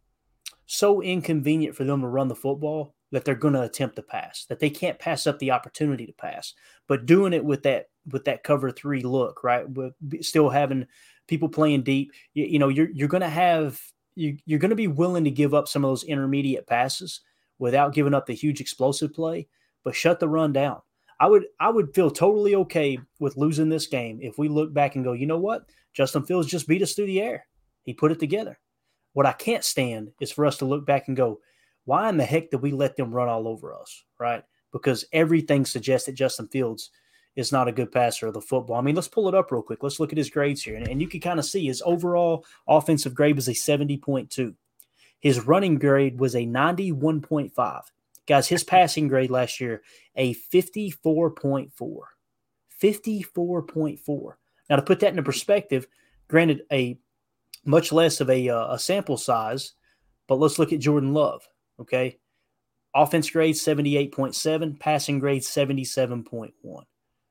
[0.65, 4.45] so inconvenient for them to run the football that they're going to attempt to pass,
[4.45, 6.53] that they can't pass up the opportunity to pass.
[6.87, 9.69] But doing it with that with that cover three look, right?
[9.69, 10.87] With still having
[11.27, 13.81] people playing deep, you, you know, you're you're going to have
[14.15, 17.21] you, you're going to be willing to give up some of those intermediate passes
[17.59, 19.47] without giving up the huge explosive play,
[19.83, 20.81] but shut the run down.
[21.21, 24.95] I would I would feel totally okay with losing this game if we look back
[24.95, 25.69] and go, you know what?
[25.93, 27.45] Justin Fields just beat us through the air.
[27.83, 28.59] He put it together.
[29.13, 31.39] What I can't stand is for us to look back and go,
[31.85, 34.03] why in the heck did we let them run all over us?
[34.19, 34.43] Right?
[34.71, 36.89] Because everything suggests that Justin Fields
[37.35, 38.77] is not a good passer of the football.
[38.77, 39.83] I mean, let's pull it up real quick.
[39.83, 40.75] Let's look at his grades here.
[40.75, 44.55] And, and you can kind of see his overall offensive grade was a 70.2.
[45.19, 47.81] His running grade was a 91.5.
[48.27, 49.81] Guys, his passing grade last year,
[50.15, 51.71] a 54.4.
[52.81, 54.33] 54.4.
[54.69, 55.87] Now, to put that into perspective,
[56.27, 56.97] granted, a
[57.65, 59.73] much less of a, uh, a sample size,
[60.27, 61.41] but let's look at Jordan Love.
[61.79, 62.17] Okay.
[62.95, 66.51] Offense grade 78.7, passing grade 77.1.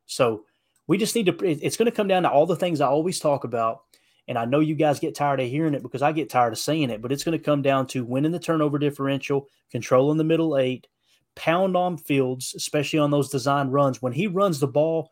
[0.07, 0.45] So
[0.87, 3.21] we just need to, it's going to come down to all the things I always
[3.21, 3.83] talk about.
[4.31, 6.61] And I know you guys get tired of hearing it because I get tired of
[6.61, 10.25] saying it, but it's going to come down to winning the turnover differential, controlling the
[10.25, 10.87] middle eight,
[11.35, 14.01] pound on fields, especially on those design runs.
[14.01, 15.11] When he runs the ball,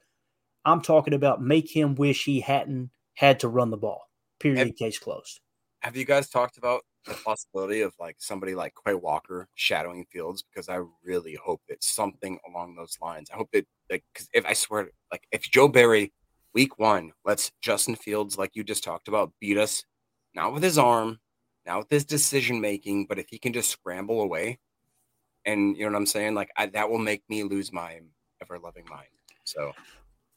[0.65, 4.03] I'm talking about make him wish he hadn't had to run the ball.
[4.39, 4.69] Period.
[4.69, 5.41] Have, case closed.
[5.81, 10.45] Have you guys talked about the possibility of like somebody like Quay Walker shadowing Fields?
[10.45, 13.31] Because I really hope that something along those lines.
[13.33, 16.13] I hope that like because if I swear, like if Joe Barry
[16.59, 19.85] week one lets Justin Fields, like you just talked about, beat us,
[20.35, 21.21] not with his arm,
[21.65, 24.59] not with his decision making, but if he can just scramble away,
[25.47, 28.01] and you know what I'm saying, like I, that will make me lose my
[28.43, 29.07] ever loving mind.
[29.45, 29.73] So,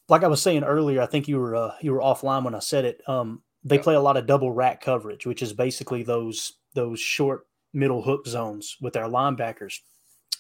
[0.10, 2.60] like I was saying earlier, I think you were uh, you were offline when I
[2.60, 3.02] said it.
[3.10, 7.48] Um, they play a lot of double rat coverage, which is basically those those short
[7.74, 9.80] middle hook zones with their linebackers.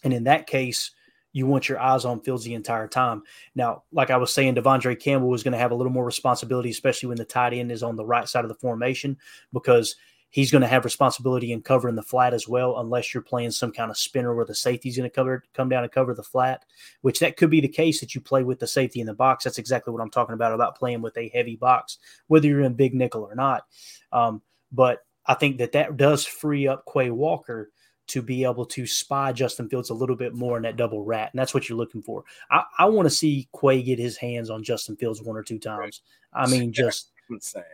[0.03, 0.91] And in that case,
[1.33, 3.23] you want your eyes on Fields the entire time.
[3.55, 6.69] Now, like I was saying, De'Vondre Campbell is going to have a little more responsibility,
[6.69, 9.17] especially when the tight end is on the right side of the formation,
[9.53, 9.95] because
[10.29, 13.71] he's going to have responsibility in covering the flat as well, unless you're playing some
[13.71, 16.63] kind of spinner where the safety's going to cover come down and cover the flat,
[17.01, 19.43] which that could be the case that you play with the safety in the box.
[19.43, 22.73] That's exactly what I'm talking about about playing with a heavy box, whether you're in
[22.73, 23.65] big nickel or not.
[24.11, 27.71] Um, but I think that that does free up Quay Walker
[28.07, 31.29] to be able to spy Justin Fields a little bit more in that double rat.
[31.31, 32.23] And that's what you're looking for.
[32.49, 35.59] I, I want to see Quay get his hands on Justin Fields one or two
[35.59, 36.01] times.
[36.33, 37.11] I mean, just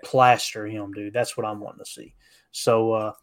[0.03, 1.13] plaster him, dude.
[1.13, 2.13] That's what I'm wanting to see.
[2.51, 3.13] So uh,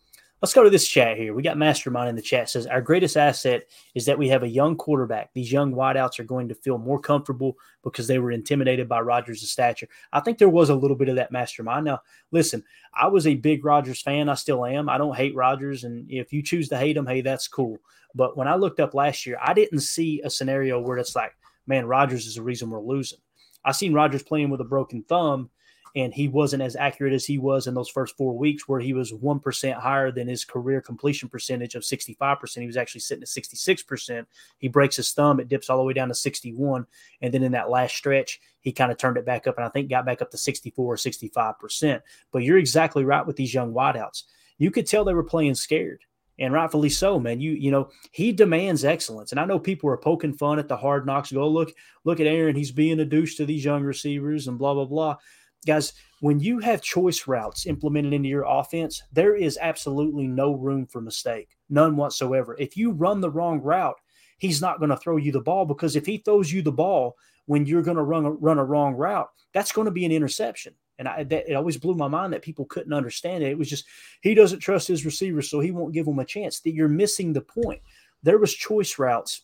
[0.44, 1.32] let's go to this chat here.
[1.32, 4.46] We got Mastermind in the chat says our greatest asset is that we have a
[4.46, 5.32] young quarterback.
[5.32, 9.50] These young wideouts are going to feel more comfortable because they were intimidated by Rodgers'
[9.50, 9.88] stature.
[10.12, 11.86] I think there was a little bit of that mastermind.
[11.86, 14.28] Now, listen, I was a big Rodgers fan.
[14.28, 14.90] I still am.
[14.90, 17.78] I don't hate Rodgers, and if you choose to hate him, hey, that's cool.
[18.14, 21.32] But when I looked up last year, I didn't see a scenario where it's like,
[21.66, 23.18] man, Rodgers is the reason we're losing.
[23.64, 25.48] I seen Rodgers playing with a broken thumb
[25.96, 28.92] and he wasn't as accurate as he was in those first four weeks, where he
[28.92, 32.60] was 1% higher than his career completion percentage of 65%.
[32.60, 34.26] He was actually sitting at 66%.
[34.58, 36.86] He breaks his thumb, it dips all the way down to 61.
[37.22, 39.68] And then in that last stretch, he kind of turned it back up and I
[39.68, 42.02] think got back up to 64 or 65%.
[42.32, 44.24] But you're exactly right with these young wideouts.
[44.58, 46.00] You could tell they were playing scared
[46.38, 47.40] and rightfully so, man.
[47.40, 50.76] You you know he demands excellence, and I know people are poking fun at the
[50.76, 51.30] hard knocks.
[51.30, 51.72] Go look
[52.04, 55.16] look at Aaron, he's being a douche to these young receivers and blah blah blah
[55.64, 60.86] guys, when you have choice routes implemented into your offense, there is absolutely no room
[60.86, 62.56] for mistake, none whatsoever.
[62.58, 63.96] If you run the wrong route,
[64.38, 67.16] he's not going to throw you the ball because if he throws you the ball
[67.46, 70.12] when you're going to run a, run a wrong route, that's going to be an
[70.12, 70.74] interception.
[70.98, 73.50] And I, that, it always blew my mind that people couldn't understand it.
[73.50, 73.84] It was just
[74.20, 76.60] he doesn't trust his receivers, so he won't give them a chance.
[76.60, 77.80] That you're missing the point.
[78.22, 79.42] There was choice routes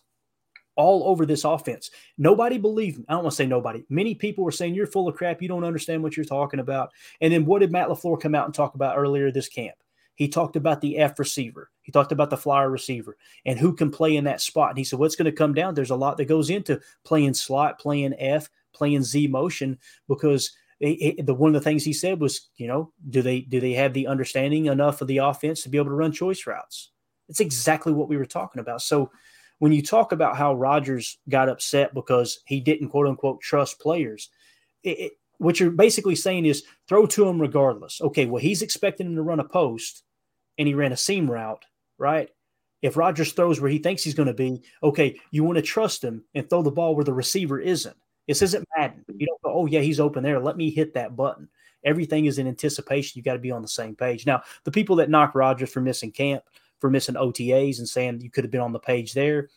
[0.81, 1.91] all over this offense.
[2.17, 3.05] Nobody believed me.
[3.09, 3.85] I don't want to say nobody.
[3.91, 5.43] Many people were saying you're full of crap.
[5.43, 6.91] You don't understand what you're talking about.
[7.21, 9.77] And then what did Matt LaFleur come out and talk about earlier this camp?
[10.15, 11.71] He talked about the F receiver.
[11.83, 13.17] He talked about the flyer receiver
[13.47, 14.71] and who can play in that spot.
[14.71, 15.75] And he said, What's going to come down?
[15.75, 19.79] There's a lot that goes into playing slot, playing F, playing Z motion
[20.09, 23.41] because it, it, the one of the things he said was, you know, do they
[23.41, 26.47] do they have the understanding enough of the offense to be able to run choice
[26.47, 26.91] routes?
[27.29, 28.83] It's exactly what we were talking about.
[28.83, 29.11] So
[29.61, 34.29] when you talk about how Rodgers got upset because he didn't quote unquote trust players,
[34.83, 38.01] it, what you're basically saying is throw to him regardless.
[38.01, 40.03] Okay, well he's expecting him to run a post,
[40.59, 41.65] and he ran a seam route,
[41.99, 42.29] right?
[42.83, 46.03] If Rodgers throws where he thinks he's going to be, okay, you want to trust
[46.03, 47.97] him and throw the ball where the receiver isn't.
[48.27, 49.05] This isn't Madden.
[49.15, 50.41] You don't go, oh, yeah, he's open there.
[50.41, 51.49] Let me hit that button.
[51.85, 53.19] Everything is in anticipation.
[53.19, 54.25] You got to be on the same page.
[54.25, 56.43] Now, the people that knock Rodgers for missing camp,
[56.81, 59.49] for missing OTAs and saying you could have been on the page there,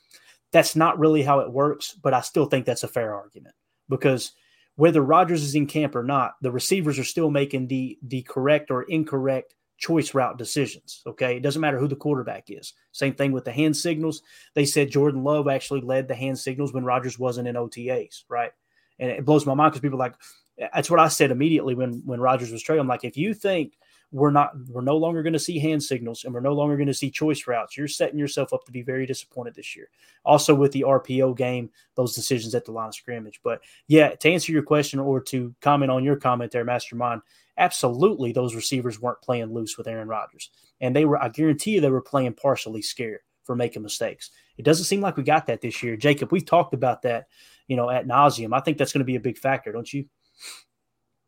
[0.52, 1.94] that's not really how it works.
[1.94, 3.56] But I still think that's a fair argument
[3.90, 4.34] because
[4.76, 8.72] whether Rodgers is in camp or not, the receivers are still making the the correct
[8.72, 11.02] or incorrect choice route decisions.
[11.06, 11.38] Okay.
[11.38, 12.74] It doesn't matter who the quarterback is.
[12.92, 14.22] Same thing with the hand signals.
[14.54, 18.52] They said Jordan Love actually led the hand signals when Rodgers wasn't in OTAs, right?
[19.00, 20.16] And it blows my mind because people like,
[20.58, 22.82] that's what I said immediately when when Rodgers was traded.
[22.82, 23.74] I'm like, if you think
[24.14, 26.88] we're not we're no longer going to see hand signals and we're no longer going
[26.88, 29.90] to see choice routes, you're setting yourself up to be very disappointed this year.
[30.24, 33.42] Also with the RPO game, those decisions at the line of scrimmage.
[33.44, 37.24] But yeah, to answer your question or to comment on your comment there, Mastermind,
[37.58, 40.52] absolutely those receivers weren't playing loose with Aaron Rodgers.
[40.80, 44.30] And they were, I guarantee you, they were playing partially scared for making mistakes.
[44.58, 45.98] It doesn't seem like we got that this year.
[45.98, 47.28] Jacob, we've talked about that,
[47.68, 48.56] you know, at nauseum.
[48.56, 50.06] I think that's going to be a big factor, don't you?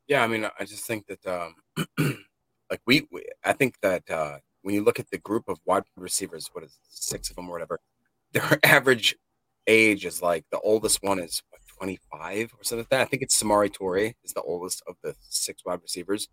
[0.08, 1.56] Yeah, I mean, I just think that, um,
[2.70, 5.84] like we, we, I think that uh, when you look at the group of wide
[5.96, 7.80] receivers, what is six of them or whatever,
[8.34, 9.16] their average
[9.68, 13.02] age is like the oldest one is what, 25 or something like that.
[13.02, 16.28] I think it's Samori Toure is the oldest of the six wide receivers.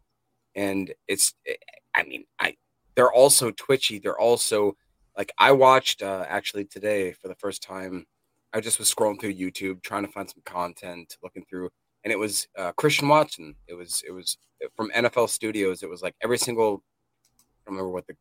[0.54, 1.54] And it's, eh,
[1.94, 2.54] I mean, I,
[2.94, 3.98] they're also twitchy.
[3.98, 4.76] They're also
[5.16, 8.06] like, I watched uh, actually today for the first time.
[8.52, 11.70] I just was scrolling through YouTube trying to find some content, looking through,
[12.04, 13.54] and it was uh, Christian Watson.
[13.66, 14.38] It was, it was
[14.76, 15.82] from NFL Studios.
[15.82, 16.82] It was like every single,
[17.34, 18.16] I don't remember what the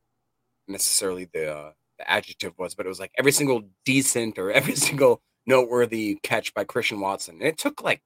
[0.67, 4.75] necessarily the, uh, the adjective was, but it was like every single decent or every
[4.75, 7.35] single noteworthy catch by Christian Watson.
[7.35, 8.01] And it took like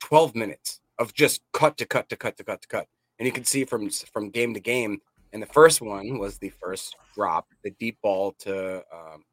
[0.00, 2.86] 12 minutes of just cut to cut to cut to cut to cut.
[3.18, 5.00] And you can see from from game to game.
[5.32, 9.24] And the first one was the first drop, the deep ball to um,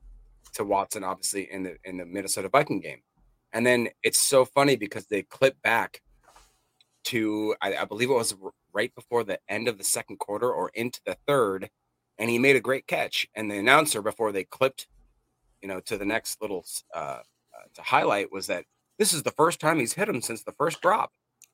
[0.53, 3.01] to Watson, obviously in the in the Minnesota Viking game.
[3.55, 6.01] And then it's so funny because they clip back
[7.05, 8.35] to I, I believe it was
[8.73, 11.69] right before the end of the second quarter or into the third,
[12.17, 13.27] and he made a great catch.
[13.33, 14.87] And the announcer before they clipped,
[15.61, 17.19] you know, to the next little uh,
[17.75, 18.65] to highlight was that
[18.99, 21.11] this is the first time he's hit him since the first drop.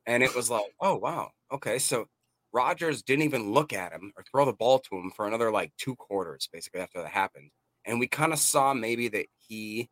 [0.08, 1.30] And it was like, oh, wow.
[1.52, 1.78] Okay.
[1.78, 2.08] So
[2.52, 5.72] Rodgers didn't even look at him or throw the ball to him for another like
[5.78, 7.52] two quarters, basically, after that happened.
[7.86, 9.90] And we kind of saw maybe that he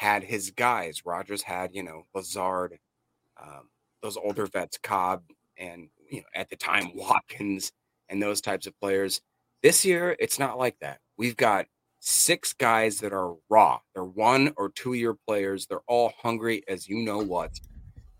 [0.00, 1.04] had his guys.
[1.04, 2.78] Rodgers had, you know, Lazard,
[3.38, 3.68] um,
[4.02, 5.22] those older vets, Cobb,
[5.58, 7.70] and, you know, at the time, Watkins
[8.08, 9.20] and those types of players.
[9.62, 11.00] This year, it's not like that.
[11.18, 11.66] We've got
[11.98, 13.80] six guys that are raw.
[13.94, 15.66] They're one or two year players.
[15.66, 17.60] They're all hungry as you know what,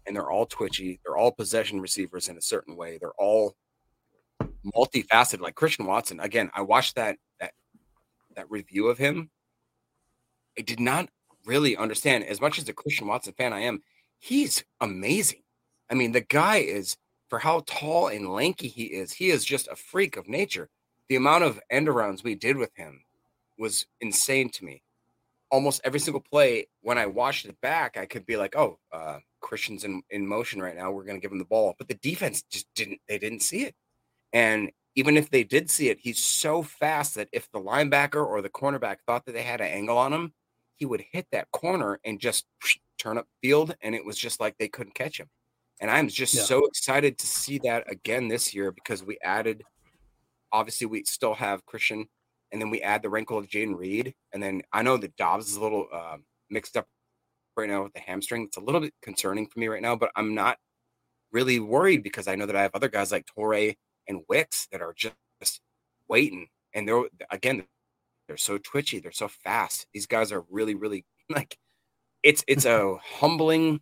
[0.06, 1.00] and they're all twitchy.
[1.02, 2.98] They're all possession receivers in a certain way.
[2.98, 3.54] They're all
[4.76, 5.40] multifaceted.
[5.40, 6.20] Like Christian Watson.
[6.20, 7.52] Again, I watched that that
[8.36, 9.30] that review of him.
[10.58, 11.08] I did not
[11.46, 13.82] really understand as much as a Christian Watson fan I am.
[14.18, 15.42] He's amazing.
[15.90, 16.96] I mean, the guy is
[17.28, 19.12] for how tall and lanky he is.
[19.12, 20.68] He is just a freak of nature.
[21.08, 23.02] The amount of end arounds we did with him
[23.58, 24.82] was insane to me.
[25.50, 29.18] Almost every single play, when I watched it back, I could be like, "Oh, uh,
[29.40, 30.92] Christian's in, in motion right now.
[30.92, 33.00] We're going to give him the ball." But the defense just didn't.
[33.08, 33.74] They didn't see it,
[34.32, 38.42] and even if they did see it, he's so fast that if the linebacker or
[38.42, 40.32] the cornerback thought that they had an angle on him,
[40.80, 42.46] he would hit that corner and just
[42.98, 45.28] turn up field, and it was just like they couldn't catch him.
[45.80, 46.42] And I'm just yeah.
[46.42, 49.62] so excited to see that again this year because we added.
[50.52, 52.06] Obviously, we still have Christian
[52.52, 55.48] and then we add the wrinkle of Jayden Reed, and then I know that Dobbs
[55.48, 56.16] is a little uh,
[56.50, 56.86] mixed up
[57.56, 58.44] right now with the hamstring.
[58.44, 60.58] It's a little bit concerning for me right now, but I'm not
[61.32, 63.76] really worried because I know that I have other guys like Toure
[64.08, 65.60] and Wicks that are just, just
[66.08, 67.64] waiting, and they're again
[68.30, 69.88] they're so twitchy, they're so fast.
[69.92, 71.58] These guys are really, really like
[72.22, 73.80] it's it's a humbling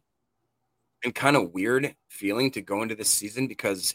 [1.05, 3.94] and kind of weird feeling to go into this season because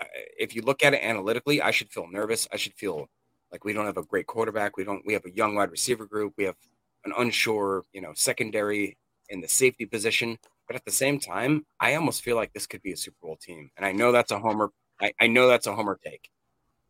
[0.00, 0.04] uh,
[0.38, 2.46] if you look at it analytically, I should feel nervous.
[2.52, 3.08] I should feel
[3.50, 4.76] like we don't have a great quarterback.
[4.76, 5.04] We don't.
[5.04, 6.34] We have a young wide receiver group.
[6.36, 6.56] We have
[7.04, 8.96] an unsure, you know, secondary
[9.30, 10.38] in the safety position.
[10.68, 13.36] But at the same time, I almost feel like this could be a Super Bowl
[13.36, 13.72] team.
[13.76, 14.70] And I know that's a homer.
[15.00, 16.30] I, I know that's a homer take.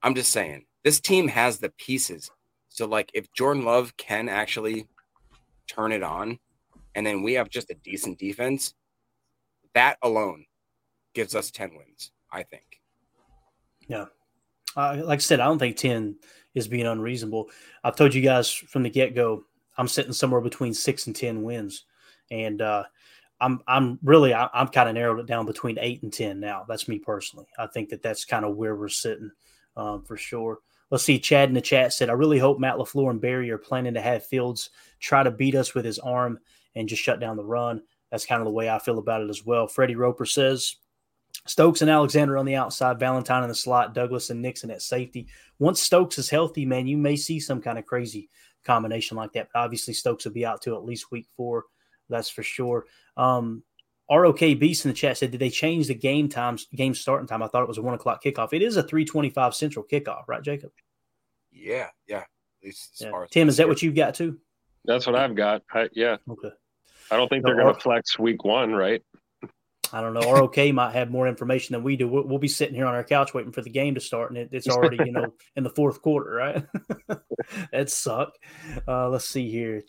[0.02, 2.30] I'm just saying this team has the pieces.
[2.80, 4.86] So like, if Jordan Love can actually
[5.66, 6.38] turn it on,
[6.94, 8.72] and then we have just a decent defense,
[9.74, 10.46] that alone
[11.12, 12.80] gives us 10 wins, I think.
[13.86, 14.06] Yeah.
[14.74, 16.16] Uh, like I said, I don't think 10
[16.54, 17.50] is being unreasonable.
[17.84, 19.44] I've told you guys from the get go,
[19.76, 21.84] I'm sitting somewhere between six and 10 wins.
[22.30, 22.84] And uh,
[23.42, 26.64] I'm, I'm really, I, am kind of narrowed it down between eight and 10 now.
[26.66, 27.46] That's me personally.
[27.58, 29.30] I think that that's kind of where we're sitting
[29.76, 30.60] um, for sure.
[30.90, 31.18] Let's see.
[31.18, 34.00] Chad in the chat said, I really hope Matt LaFleur and Barry are planning to
[34.00, 36.40] have Fields try to beat us with his arm
[36.74, 37.82] and just shut down the run.
[38.10, 39.68] That's kind of the way I feel about it as well.
[39.68, 40.76] Freddie Roper says,
[41.46, 45.28] Stokes and Alexander on the outside, Valentine in the slot, Douglas and Nixon at safety.
[45.58, 48.28] Once Stokes is healthy, man, you may see some kind of crazy
[48.64, 49.48] combination like that.
[49.52, 51.64] But obviously, Stokes will be out till at least week four.
[52.08, 52.86] That's for sure.
[53.16, 53.62] Um,
[54.10, 57.42] ROK Beast in the chat said, "Did they change the game times, game starting time?
[57.42, 58.52] I thought it was a one o'clock kickoff.
[58.52, 60.72] It is a three twenty-five Central kickoff, right, Jacob?
[61.52, 62.18] Yeah, yeah.
[62.18, 62.26] At
[62.64, 63.24] least yeah.
[63.30, 64.38] Tim, is that what you've got too?
[64.84, 65.62] That's what I've got.
[65.72, 66.16] I, yeah.
[66.28, 66.50] Okay.
[67.10, 69.02] I don't think they're going to flex week one, right?
[69.92, 70.32] I don't know.
[70.32, 72.08] ROK might have more information than we do.
[72.08, 74.38] We'll, we'll, be sitting here on our couch waiting for the game to start, and
[74.38, 76.64] it, it's already you know in the fourth quarter, right?
[77.72, 78.34] that suck.
[78.86, 79.82] Uh, let's see here.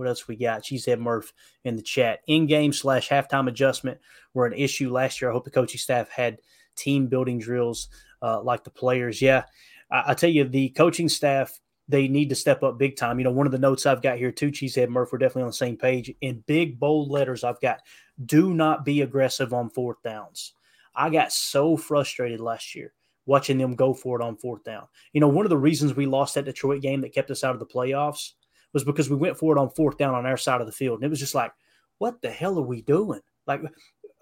[0.00, 0.62] What else we got?
[0.62, 1.30] Cheesehead Murph
[1.64, 2.20] in the chat.
[2.26, 4.00] In game slash halftime adjustment
[4.32, 5.30] were an issue last year.
[5.30, 6.38] I hope the coaching staff had
[6.74, 7.90] team building drills
[8.22, 9.20] uh, like the players.
[9.20, 9.44] Yeah,
[9.92, 13.18] I, I tell you, the coaching staff they need to step up big time.
[13.18, 15.48] You know, one of the notes I've got here too, Cheesehead Murph, we're definitely on
[15.48, 16.10] the same page.
[16.22, 17.80] In big bold letters, I've got
[18.24, 20.54] do not be aggressive on fourth downs.
[20.94, 22.94] I got so frustrated last year
[23.26, 24.86] watching them go for it on fourth down.
[25.12, 27.54] You know, one of the reasons we lost that Detroit game that kept us out
[27.54, 28.32] of the playoffs
[28.72, 30.98] was because we went for it on fourth down on our side of the field.
[30.98, 31.52] And it was just like,
[31.98, 33.20] what the hell are we doing?
[33.46, 33.62] Like,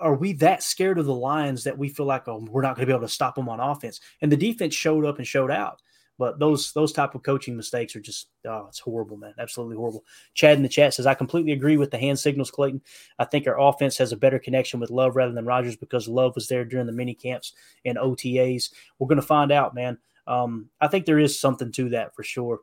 [0.01, 2.83] are we that scared of the Lions that we feel like, oh, we're not going
[2.83, 4.01] to be able to stop them on offense?
[4.23, 5.81] And the defense showed up and showed out.
[6.19, 9.35] But those those type of coaching mistakes are just oh, it's horrible, man.
[9.39, 10.05] Absolutely horrible.
[10.35, 12.83] Chad in the chat says I completely agree with the hand signals, Clayton.
[13.21, 16.35] I think our offense has a better connection with Love rather than Rodgers because Love
[16.35, 17.53] was there during the mini camps
[17.85, 18.73] and OTAs.
[18.99, 19.97] We're going to find out, man.
[20.27, 22.61] Um, I think there is something to that for sure.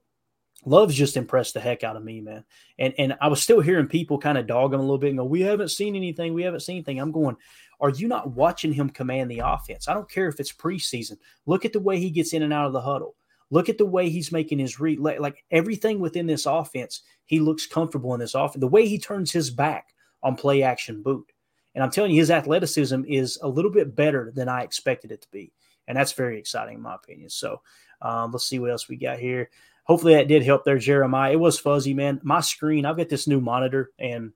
[0.64, 2.44] Love's just impressed the heck out of me, man.
[2.80, 5.18] And and I was still hearing people kind of dog him a little bit and
[5.18, 6.34] go, "We haven't seen anything.
[6.34, 7.36] We haven't seen anything." I'm going,
[7.80, 9.88] "Are you not watching him command the offense?
[9.88, 11.18] I don't care if it's preseason.
[11.46, 13.16] Look at the way he gets in and out of the huddle.
[13.52, 15.00] Look at the way he's making his read.
[15.00, 18.62] Like everything within this offense, he looks comfortable in this offense.
[18.62, 19.94] The way he turns his back
[20.24, 21.32] on play action boot.
[21.76, 25.22] And I'm telling you, his athleticism is a little bit better than I expected it
[25.22, 25.52] to be.
[25.88, 27.30] And that's very exciting, in my opinion.
[27.30, 27.62] So
[28.02, 29.50] um, let's see what else we got here.
[29.86, 31.34] Hopefully that did help there, Jeremiah.
[31.34, 32.20] It was fuzzy, man.
[32.24, 34.34] My screen, I've got this new monitor and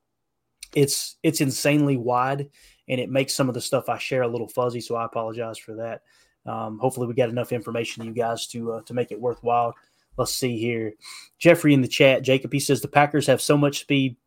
[0.76, 2.50] it's it's insanely wide
[2.88, 4.82] and it makes some of the stuff I share a little fuzzy.
[4.82, 6.02] So I apologize for that.
[6.46, 9.76] Um, hopefully, we got enough information to you guys to uh, to make it worthwhile.
[10.18, 10.94] Let's see here.
[11.38, 14.18] Jeffrey in the chat, Jacob, he says the Packers have so much speed.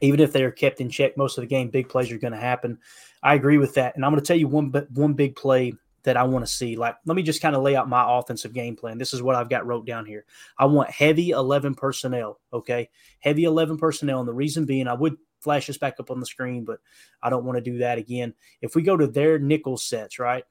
[0.00, 2.32] Even if they are kept in check most of the game, big plays are going
[2.32, 2.78] to happen.
[3.22, 5.74] I agree with that, and I'm going to tell you one one big play
[6.06, 6.76] that I want to see.
[6.76, 8.96] Like, let me just kind of lay out my offensive game plan.
[8.96, 10.24] This is what I've got wrote down here.
[10.56, 12.40] I want heavy 11 personnel.
[12.52, 12.88] Okay.
[13.18, 14.20] Heavy 11 personnel.
[14.20, 16.78] And the reason being, I would flash this back up on the screen, but
[17.20, 18.34] I don't want to do that again.
[18.62, 20.44] If we go to their nickel sets, right?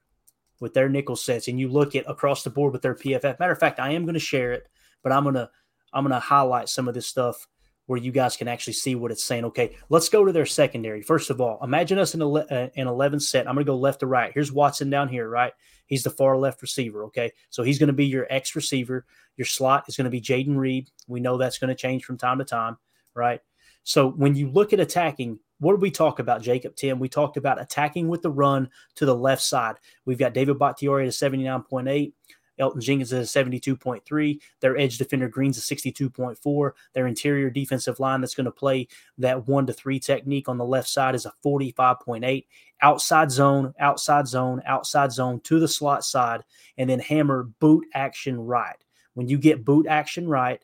[0.60, 3.38] with their nickel sets and you look at across the board with their PFF.
[3.38, 4.68] Matter of fact, I am going to share it,
[5.02, 5.50] but I'm going to
[5.92, 7.46] I'm going to highlight some of this stuff
[7.86, 9.44] where you guys can actually see what it's saying.
[9.46, 11.02] Okay, let's go to their secondary.
[11.02, 13.48] First of all, imagine us in uh, an 11 set.
[13.48, 14.32] I'm going to go left to right.
[14.34, 15.52] Here's Watson down here, right?
[15.86, 17.04] He's the far left receiver.
[17.04, 19.06] Okay, so he's going to be your X receiver.
[19.36, 20.90] Your slot is going to be Jayden Reed.
[21.06, 22.76] We know that's going to change from time to time,
[23.14, 23.40] right?
[23.84, 26.98] So when you look at attacking, what did we talk about, Jacob Tim?
[26.98, 29.76] We talked about attacking with the run to the left side.
[30.04, 32.12] We've got David Bakhtiari at 79.8.
[32.58, 34.40] Elgton Jenkins is a 72.3.
[34.60, 36.72] Their edge defender Green's a 62.4.
[36.94, 38.88] Their interior defensive line that's going to play
[39.18, 42.46] that one to three technique on the left side is a 45.8.
[42.82, 46.42] Outside zone, outside zone, outside zone to the slot side,
[46.76, 48.76] and then hammer boot action right.
[49.14, 50.62] When you get boot action right,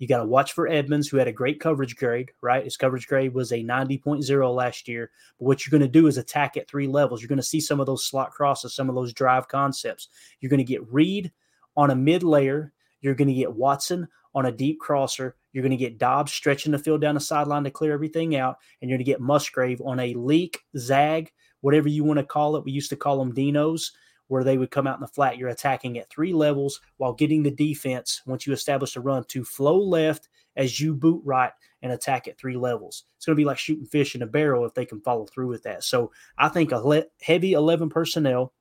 [0.00, 2.64] you got to watch for Edmunds, who had a great coverage grade, right?
[2.64, 5.10] His coverage grade was a 90.0 last year.
[5.38, 7.20] But what you're going to do is attack at three levels.
[7.20, 10.08] You're going to see some of those slot crosses, some of those drive concepts.
[10.40, 11.30] You're going to get Reed
[11.76, 12.72] on a mid layer.
[13.02, 15.36] You're going to get Watson on a deep crosser.
[15.52, 18.56] You're going to get Dobbs stretching the field down the sideline to clear everything out.
[18.80, 21.30] And you're going to get Musgrave on a leak, zag,
[21.60, 22.64] whatever you want to call it.
[22.64, 23.90] We used to call them Dinos
[24.30, 25.36] where they would come out in the flat.
[25.36, 29.44] You're attacking at three levels while getting the defense, once you establish a run, to
[29.44, 31.50] flow left as you boot right
[31.82, 33.04] and attack at three levels.
[33.16, 35.48] It's going to be like shooting fish in a barrel if they can follow through
[35.48, 35.82] with that.
[35.82, 38.52] So I think a le- heavy 11 personnel,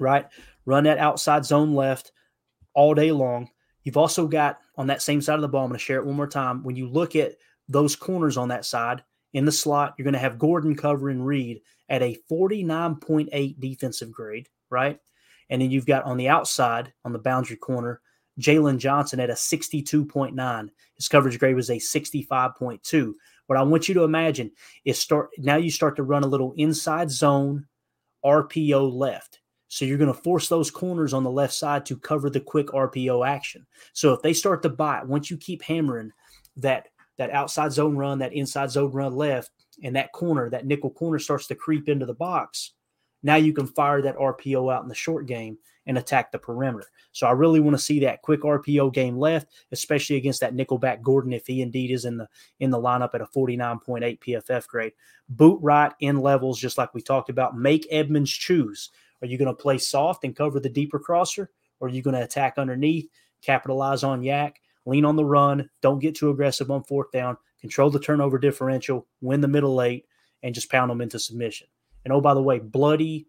[0.00, 0.26] right?
[0.64, 2.12] Run that outside zone left
[2.72, 3.50] all day long.
[3.84, 6.06] You've also got on that same side of the ball, I'm going to share it
[6.06, 6.64] one more time.
[6.64, 7.34] When you look at
[7.68, 9.02] those corners on that side,
[9.32, 9.94] in the slot.
[9.96, 14.98] You're going to have Gordon covering Reed at a 49.8 defensive grade, right?
[15.50, 18.00] And then you've got on the outside, on the boundary corner,
[18.40, 20.68] Jaylon Johnson at a 62.9.
[20.94, 23.12] His coverage grade was a 65.2.
[23.46, 24.50] What I want you to imagine
[24.84, 27.66] is start now you start to run a little inside zone
[28.24, 29.40] RPO left.
[29.68, 32.68] So you're going to force those corners on the left side to cover the quick
[32.68, 33.66] RPO action.
[33.92, 36.12] So if they start to bite, once you keep hammering
[36.56, 39.50] that that outside zone run, that inside zone run left,
[39.82, 42.72] and that corner, that nickel corner starts to creep into the box,
[43.22, 46.86] now you can fire that RPO out in the short game and attack the perimeter.
[47.12, 51.02] So I really want to see that quick RPO game left, especially against that nickelback
[51.02, 52.28] Gordon if he indeed is in the
[52.60, 54.92] in the lineup at a 49.8 PFF grade.
[55.28, 57.56] Boot right in levels, just like we talked about.
[57.56, 58.90] Make Edmunds choose.
[59.20, 61.50] Are you going to play soft and cover the deeper crosser,
[61.80, 63.08] or are you going to attack underneath,
[63.40, 64.54] capitalize on YAC,
[64.84, 69.06] lean on the run, don't get too aggressive on fourth down, control the turnover differential,
[69.20, 70.06] win the middle eight,
[70.42, 71.68] and just pound them into submission.
[72.04, 73.26] And oh, by the way, bloody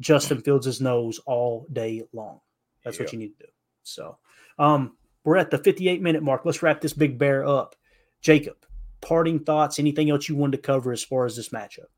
[0.00, 2.40] Justin Fields' nose all day long.
[2.84, 3.52] That's what you need to do.
[3.82, 4.18] So
[4.58, 6.44] um, we're at the 58 minute mark.
[6.44, 7.74] Let's wrap this big bear up.
[8.20, 8.56] Jacob,
[9.00, 11.90] parting thoughts, anything else you wanted to cover as far as this matchup?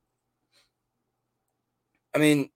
[2.14, 2.50] I mean,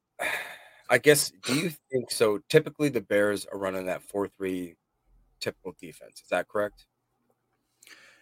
[0.89, 2.41] I guess, do you think so?
[2.49, 4.75] Typically, the Bears are running that 4 3
[5.41, 6.21] typical defense.
[6.23, 6.87] Is that correct?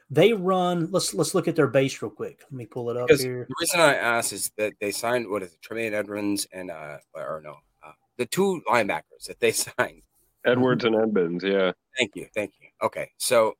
[0.08, 0.88] They run.
[0.92, 2.40] Let's let's look at their base real quick.
[2.42, 3.46] Let me pull it up Because here.
[3.48, 6.98] the reason I asked is that they signed what is it, Tremaine Edmunds and uh
[7.14, 10.02] or no, uh, the two linebackers that they signed.
[10.44, 11.72] Edwards and Edmunds, yeah.
[11.98, 12.68] Thank you, thank you.
[12.82, 13.54] Okay, so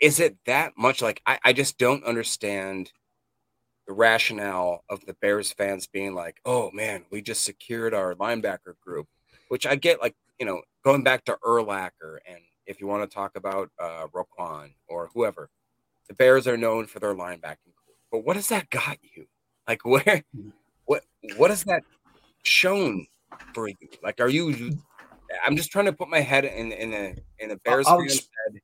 [0.00, 1.02] is it that much?
[1.02, 2.90] Like I, I just don't understand
[3.86, 8.74] the rationale of the Bears fans being like, "Oh man, we just secured our linebacker
[8.84, 9.06] group,"
[9.48, 10.00] which I get.
[10.00, 14.06] Like you know, going back to Urlacher, and if you want to talk about uh,
[14.12, 15.48] Roquan or whoever,
[16.10, 17.72] the Bears are known for their linebacking.
[18.10, 19.26] But what has that got you?
[19.66, 20.24] Like where,
[20.84, 21.04] what,
[21.36, 21.82] what has that
[22.42, 23.06] shown
[23.54, 23.76] for you?
[24.02, 24.72] Like, are you?
[25.46, 28.14] I'm just trying to put my head in in a in a Bears I'll fan's
[28.18, 28.60] head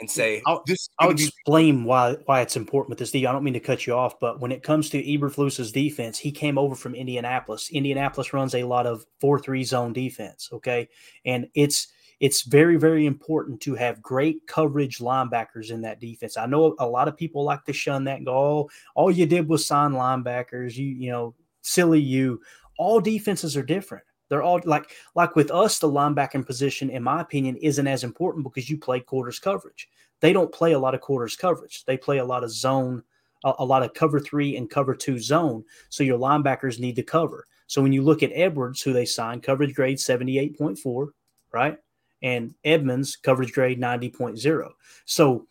[0.00, 0.88] and say I'll, this.
[0.98, 3.12] I'll be- explain why why it's important with this.
[3.12, 3.24] D.
[3.24, 6.32] I don't mean to cut you off, but when it comes to Eberflus's defense, he
[6.32, 7.70] came over from Indianapolis.
[7.70, 10.48] Indianapolis runs a lot of four three zone defense.
[10.52, 10.88] Okay,
[11.24, 11.86] and it's
[12.20, 16.36] it's very very important to have great coverage linebackers in that defense.
[16.36, 19.26] I know a lot of people like to shun that and go, "Oh, all you
[19.26, 22.40] did was sign linebackers." You you know, silly you.
[22.78, 24.04] All defenses are different.
[24.28, 28.44] They're all like like with us, the linebacking position, in my opinion, isn't as important
[28.44, 29.88] because you play quarters coverage.
[30.20, 31.84] They don't play a lot of quarters coverage.
[31.84, 33.02] They play a lot of zone,
[33.44, 35.64] a, a lot of cover three and cover two zone.
[35.88, 37.46] So your linebackers need to cover.
[37.68, 41.12] So when you look at Edwards, who they signed, coverage grade seventy eight point four,
[41.52, 41.78] right,
[42.22, 44.74] and Edmunds coverage grade ninety point zero.
[45.04, 45.46] So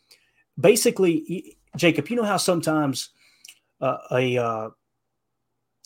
[0.59, 3.09] basically, Jacob, you know how sometimes
[3.81, 4.69] uh, a uh,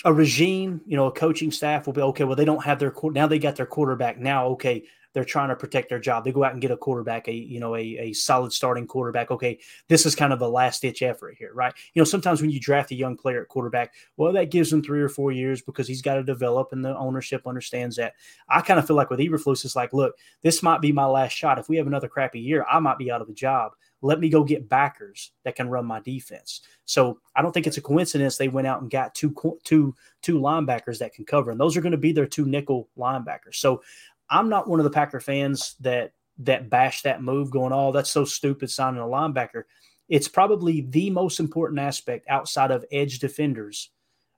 [0.03, 2.23] a regime, you know, a coaching staff will be okay.
[2.23, 4.17] Well, they don't have their now they got their quarterback.
[4.17, 4.83] Now, okay,
[5.13, 6.23] they're trying to protect their job.
[6.23, 9.31] They go out and get a quarterback, a you know, a, a solid starting quarterback.
[9.31, 11.73] Okay, this is kind of a last ditch effort here, right?
[11.93, 14.81] You know, sometimes when you draft a young player at quarterback, well, that gives him
[14.81, 18.13] three or four years because he's got to develop, and the ownership understands that.
[18.49, 21.33] I kind of feel like with Eberflus, it's like, look, this might be my last
[21.33, 21.59] shot.
[21.59, 23.73] If we have another crappy year, I might be out of a job.
[24.03, 26.61] Let me go get backers that can run my defense.
[26.85, 29.33] So I don't think it's a coincidence they went out and got two
[29.63, 32.89] two two linebackers that can cover, and those are going to be their two nickel
[32.97, 33.55] linebackers.
[33.55, 33.83] So
[34.31, 38.09] I'm not one of the Packer fans that that bash that move, going, "Oh, that's
[38.09, 39.63] so stupid signing a linebacker."
[40.09, 43.91] It's probably the most important aspect outside of edge defenders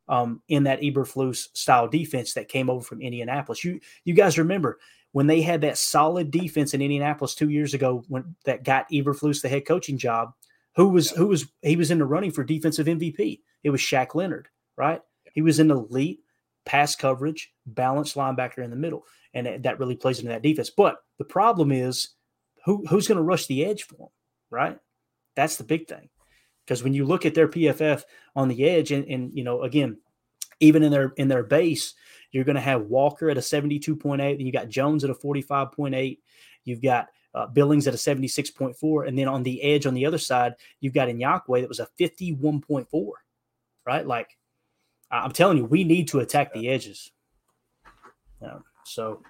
[0.07, 3.63] um, in that Eberflus style defense that came over from Indianapolis.
[3.63, 4.79] You you guys remember
[5.11, 9.41] when they had that solid defense in Indianapolis two years ago when that got Eberflus
[9.41, 10.33] the head coaching job?
[10.75, 13.41] Who was who was he was in the running for defensive MVP?
[13.63, 15.01] It was Shaq Leonard, right?
[15.33, 16.19] He was an elite
[16.65, 19.03] pass coverage, balanced linebacker in the middle,
[19.34, 20.69] and that- that really plays into that defense.
[20.69, 22.09] But the problem is,
[22.65, 24.09] who who's going to rush the edge for him,
[24.49, 24.79] right?
[25.36, 26.09] That's the big thing,
[26.65, 28.03] because when you look at their PFF
[28.36, 29.97] on the edge, and, and you know, again,
[30.59, 31.93] even in their in their base,
[32.31, 36.19] you're going to have Walker at a 72.8, then you got Jones at a 45.8,
[36.63, 40.17] you've got uh, Billings at a 76.4, and then on the edge on the other
[40.17, 43.09] side, you've got Ngakoue that was a 51.4,
[43.86, 44.05] right?
[44.05, 44.38] Like
[45.11, 47.11] I'm telling you, we need to attack the edges.
[48.41, 49.21] Yeah, so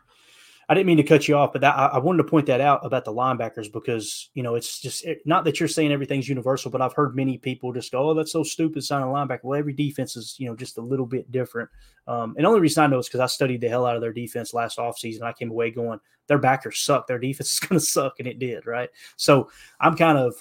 [0.70, 2.62] I didn't mean to cut you off, but that, I, I wanted to point that
[2.62, 6.30] out about the linebackers because you know it's just it, not that you're saying everything's
[6.30, 9.44] universal, but I've heard many people just go, "Oh, that's so stupid signing a linebacker."
[9.44, 11.70] Well, every defense is you know just a little bit different.
[12.08, 14.02] Um, and the only reason I know is because I studied the hell out of
[14.02, 15.24] their defense last offseason.
[15.24, 17.08] I came away going, their backers suck.
[17.08, 18.90] Their defense is going to suck, and it did, right?
[19.18, 19.50] So
[19.80, 20.36] I'm kind of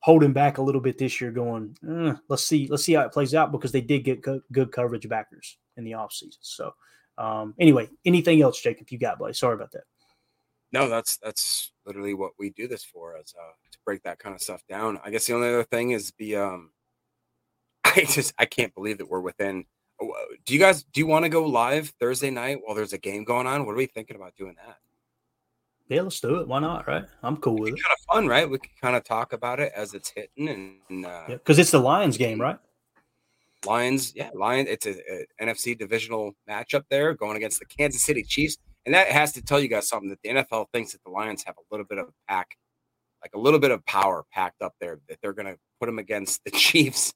[0.00, 3.12] holding back a little bit this year, going, eh, let's see, let's see how it
[3.12, 6.36] plays out because they did get good, good coverage backers in the offseason.
[6.40, 6.72] So,
[7.18, 8.88] um, anyway, anything else, Jacob?
[8.90, 9.32] You got, buddy?
[9.32, 9.84] Sorry about that.
[10.72, 14.34] No, that's that's literally what we do this for, is uh, to break that kind
[14.34, 14.98] of stuff down.
[15.04, 16.72] I guess the only other thing is the um,
[17.84, 19.64] I just I can't believe that we're within.
[20.00, 22.92] Oh, uh, do you guys do you want to go live Thursday night while there's
[22.92, 23.64] a game going on?
[23.64, 24.76] What are we thinking about doing that?
[25.88, 26.48] Yeah, let's do it.
[26.48, 26.88] Why not?
[26.88, 27.04] Right?
[27.22, 27.82] I'm cool with it.
[27.82, 28.50] Kind of fun, right?
[28.50, 31.78] We can kind of talk about it as it's hitting, and because uh, it's the
[31.78, 32.58] Lions game, right?
[33.66, 34.68] Lions, yeah, Lions.
[34.68, 39.08] It's a, a, NFC divisional matchup there, going against the Kansas City Chiefs, and that
[39.08, 41.74] has to tell you guys something that the NFL thinks that the Lions have a
[41.74, 42.56] little bit of pack,
[43.22, 45.98] like a little bit of power packed up there, that they're going to put them
[45.98, 47.12] against the Chiefs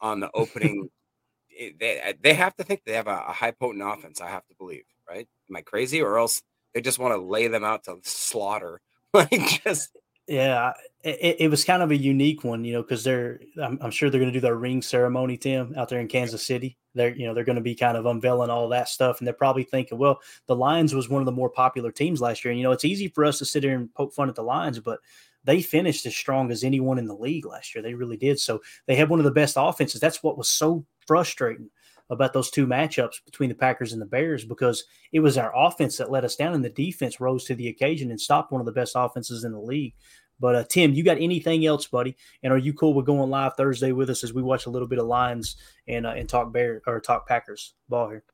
[0.00, 0.88] on the opening.
[1.80, 4.20] they they have to think they have a, a high potent offense.
[4.20, 5.28] I have to believe, right?
[5.48, 6.42] Am I crazy, or else?
[6.74, 8.80] They just want to lay them out to slaughter.
[9.14, 9.90] like just
[10.32, 10.72] yeah,
[11.04, 14.08] it, it, was kind of a unique one, you know, because they're I'm, I'm, sure
[14.08, 16.78] they're going to do their ring ceremony, Tim, out there in Kansas City.
[16.94, 19.34] They're you know they're going to be kind of unveiling all that stuff, and they're
[19.34, 22.58] probably thinking, well, the Lions was one of the more popular teams last year, and
[22.58, 24.80] you know it's easy for us to sit here and poke fun at the Lions,
[24.80, 25.00] but
[25.44, 27.82] they finished as strong as anyone in the league last year.
[27.82, 28.40] They really did.
[28.40, 30.00] So they had one of the best offenses.
[30.00, 31.68] That's what was so frustrating
[32.12, 35.96] about those two matchups between the Packers and the Bears because it was our offense
[35.96, 38.66] that let us down and the defense rose to the occasion and stopped one of
[38.66, 39.94] the best offenses in the league.
[40.42, 42.16] But uh, Tim, you got anything else, buddy?
[42.42, 44.88] And are you cool with going live Thursday with us as we watch a little
[44.88, 48.24] bit of Lions and uh, and talk Bear or talk Packers ball here?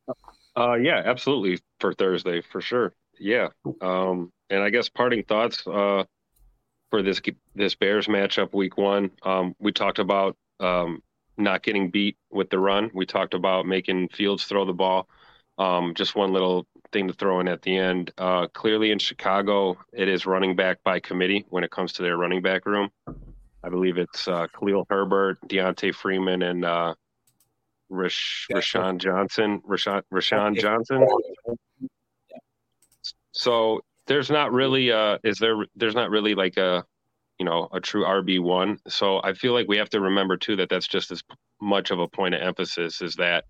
[0.56, 2.94] Uh, yeah, absolutely for Thursday for sure.
[3.20, 3.48] Yeah,
[3.82, 6.04] um, and I guess parting thoughts uh,
[6.88, 7.20] for this
[7.54, 9.10] this Bears matchup week one.
[9.22, 11.02] Um, we talked about um,
[11.36, 12.90] not getting beat with the run.
[12.94, 15.10] We talked about making Fields throw the ball.
[15.58, 18.12] Um, just one little thing to throw in at the end.
[18.18, 22.16] Uh, clearly in Chicago, it is running back by committee when it comes to their
[22.16, 22.90] running back room.
[23.62, 26.94] I believe it's uh, Khalil Herbert, D'Onta Foreman, and uh,
[27.88, 29.60] Rish, Roschon Johnson.
[29.66, 31.06] Rashawn, Roschon Johnson.
[33.32, 36.84] So there's not really uh is there there's not really like a
[37.38, 38.78] you know a true RB one.
[38.88, 41.22] So I feel like we have to remember too that that's just as
[41.60, 43.44] much of a point of emphasis is that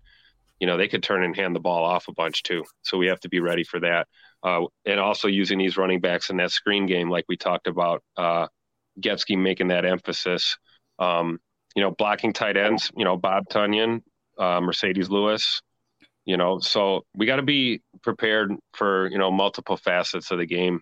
[0.59, 2.63] you know they could turn and hand the ball off a bunch too.
[2.81, 4.07] So we have to be ready for that.
[4.43, 8.03] Uh, and also using these running backs in that screen game, like we talked about,
[8.17, 8.47] uh,
[8.99, 10.57] Getsy making that emphasis.
[10.97, 11.39] Um,
[11.75, 12.91] you know, blocking tight ends.
[12.95, 14.01] You know, Bob Tonyan,
[14.37, 15.61] uh, Marcedes Lewis.
[16.25, 20.45] You know, so we got to be prepared for you know multiple facets of the
[20.45, 20.81] game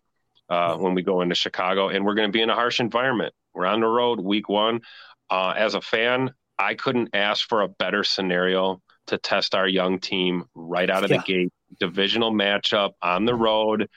[0.49, 3.33] uh, when we go into Chicago, and we're going to be in a harsh environment.
[3.53, 4.81] We're on the road week one.
[5.29, 9.99] Uh, as a fan, I couldn't ask for a better scenario to test our young
[9.99, 11.17] team right out of yeah.
[11.17, 11.53] the gate.
[11.79, 13.89] Divisional matchup on the road.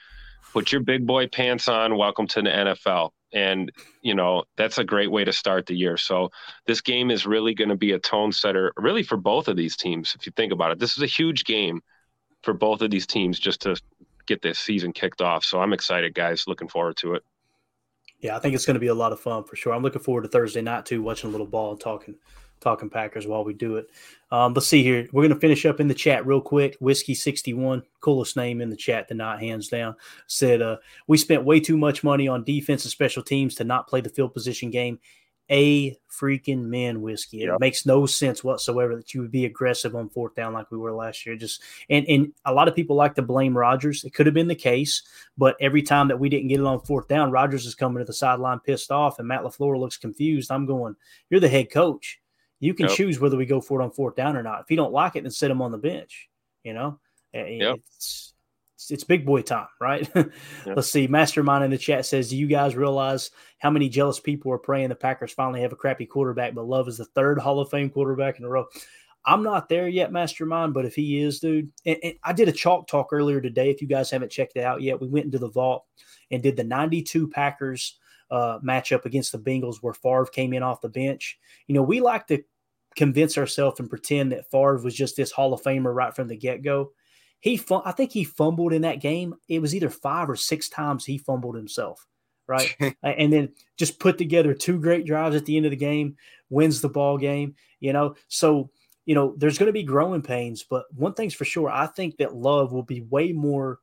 [0.53, 1.97] Put your big boy pants on.
[1.97, 3.11] Welcome to the NFL.
[3.33, 5.95] And, you know, that's a great way to start the year.
[5.95, 6.29] So,
[6.65, 9.77] this game is really going to be a tone setter, really, for both of these
[9.77, 10.13] teams.
[10.19, 11.81] If you think about it, this is a huge game
[12.43, 13.79] for both of these teams just to
[14.25, 15.45] get this season kicked off.
[15.45, 16.45] So I'm excited, guys.
[16.47, 17.23] Looking forward to it.
[18.19, 19.73] Yeah, I think it's going to be a lot of fun for sure.
[19.73, 22.15] I'm looking forward to Thursday night too, watching a little ball and talking
[22.61, 23.89] talking Packers while we do it.
[24.31, 25.07] Um, let's see here.
[25.11, 26.77] We're going to finish up in the chat real quick.
[26.79, 29.95] Whiskey sixty one, coolest name in the chat tonight, hands down.
[30.27, 33.87] Said uh, we spent way too much money on defense and special teams to not
[33.87, 34.99] play the field position game
[35.49, 37.43] a freaking man whiskey.
[37.43, 37.59] It yep.
[37.59, 40.93] makes no sense whatsoever that you would be aggressive on fourth down like we were
[40.93, 41.35] last year.
[41.35, 44.05] Just and and a lot of people like to blame Rodgers.
[44.05, 45.03] It could have been the case,
[45.37, 48.05] but every time that we didn't get it on fourth down, Rodgers is coming to
[48.05, 50.51] the sideline pissed off, and Matt LaFleur looks confused.
[50.51, 50.95] I'm going,
[51.29, 52.20] you're the head coach.
[52.61, 52.95] You can yep.
[52.95, 54.61] choose whether we go for it on fourth down or not.
[54.61, 56.29] If you don't like it, then sit him on the bench.
[56.63, 56.99] You know,
[57.33, 57.77] yep.
[57.77, 58.33] it's
[58.89, 60.07] it's big boy time, right?
[60.65, 61.07] Let's see.
[61.07, 64.89] Mastermind in the chat says, "Do you guys realize how many jealous people are praying
[64.89, 67.89] the Packers finally have a crappy quarterback, but Love is the third Hall of Fame
[67.89, 68.67] quarterback in a row?"
[69.25, 72.51] I'm not there yet, Mastermind, but if he is, dude, and, and I did a
[72.51, 73.69] chalk talk earlier today.
[73.69, 75.85] If you guys haven't checked it out yet, we went into the vault
[76.31, 77.99] and did the 92 Packers
[78.31, 81.37] uh, matchup against the Bengals where Favre came in off the bench.
[81.67, 82.41] You know, we like to
[82.95, 86.35] convince ourselves and pretend that Favre was just this Hall of Famer right from the
[86.35, 86.91] get go.
[87.39, 89.33] He, I think he fumbled in that game.
[89.47, 92.05] It was either five or six times he fumbled himself,
[92.47, 92.75] right?
[93.03, 96.17] and then just put together two great drives at the end of the game,
[96.49, 97.55] wins the ball game.
[97.79, 98.69] You know, so
[99.05, 102.17] you know there's going to be growing pains, but one thing's for sure, I think
[102.17, 103.79] that Love will be way more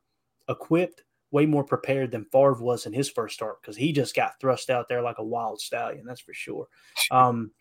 [0.47, 4.39] equipped, way more prepared than Favre was in his first start because he just got
[4.39, 6.05] thrust out there like a wild stallion.
[6.05, 6.67] That's for sure.
[7.11, 7.51] Um,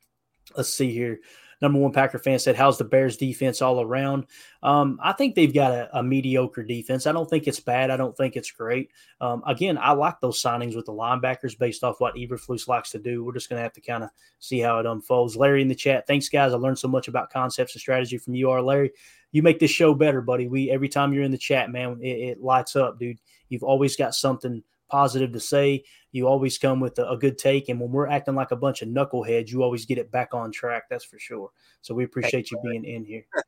[0.56, 1.20] let's see here.
[1.60, 4.26] number one Packer fan said, "How's the Bears defense all around?"
[4.62, 7.06] Um, I think they've got a, a, mediocre defense.
[7.06, 7.90] I don't think it's bad.
[7.90, 8.90] I don't think it's great.
[9.20, 12.98] Um, again, I like those signings with the linebackers based off what Eberflus likes to
[12.98, 13.24] do.
[13.24, 15.36] We're just going to have to kind of see how it unfolds.
[15.36, 16.52] Larry in the chat, thanks guys.
[16.52, 18.92] I learned so much about concepts and strategy from you, are Larry.
[19.32, 20.48] You make this show better, buddy.
[20.48, 23.18] We every time you're in the chat, man, it, it lights up, dude.
[23.48, 25.84] You've always got something positive to say.
[26.12, 27.68] You always come with a, a, good take.
[27.68, 30.50] And when we're acting like a bunch of knuckleheads, you always get it back on
[30.50, 30.84] track.
[30.88, 31.50] That's for sure.
[31.82, 33.26] So we appreciate you being in here.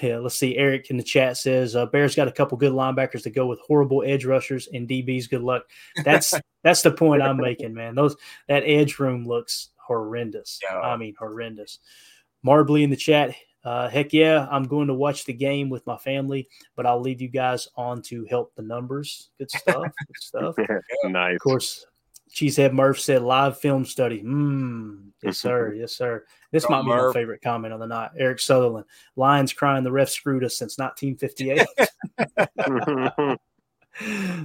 [0.00, 0.56] Yeah, let's see.
[0.56, 3.60] Eric in the chat says uh, Bears got a couple good linebackers to go with
[3.60, 5.28] horrible edge rushers and DBs.
[5.28, 5.64] Good luck.
[6.04, 6.32] That's
[6.62, 7.94] that's the point I'm making, man.
[7.94, 8.16] Those
[8.48, 10.60] that edge room looks horrendous.
[10.62, 10.78] Yeah.
[10.78, 11.80] I mean horrendous.
[12.42, 13.34] Marbly in the chat.
[13.62, 17.20] Uh, heck yeah, I'm going to watch the game with my family, but I'll leave
[17.20, 19.30] you guys on to help the numbers.
[19.38, 19.82] Good stuff.
[20.06, 20.54] Good stuff.
[21.04, 21.34] nice.
[21.34, 21.86] Of course,
[22.32, 24.22] Cheesehead Murph said live film study.
[24.22, 25.74] Mm, yes, sir.
[25.74, 26.24] yes, sir.
[26.52, 27.14] This might be Murph.
[27.14, 28.10] my favorite comment on the night.
[28.16, 28.86] Eric Sutherland.
[29.16, 31.66] Lions crying the ref screwed us since 1958.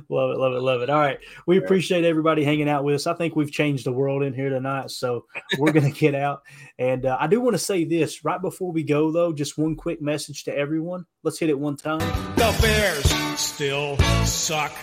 [0.10, 0.90] love it, love it, love it.
[0.90, 1.20] All right.
[1.48, 3.08] We appreciate everybody hanging out with us.
[3.08, 4.92] I think we've changed the world in here tonight.
[4.92, 5.26] So
[5.58, 6.42] we're going to get out.
[6.78, 9.76] And uh, I do want to say this right before we go, though, just one
[9.76, 11.06] quick message to everyone.
[11.24, 12.00] Let's hit it one time.
[12.36, 14.74] The Bears still suck.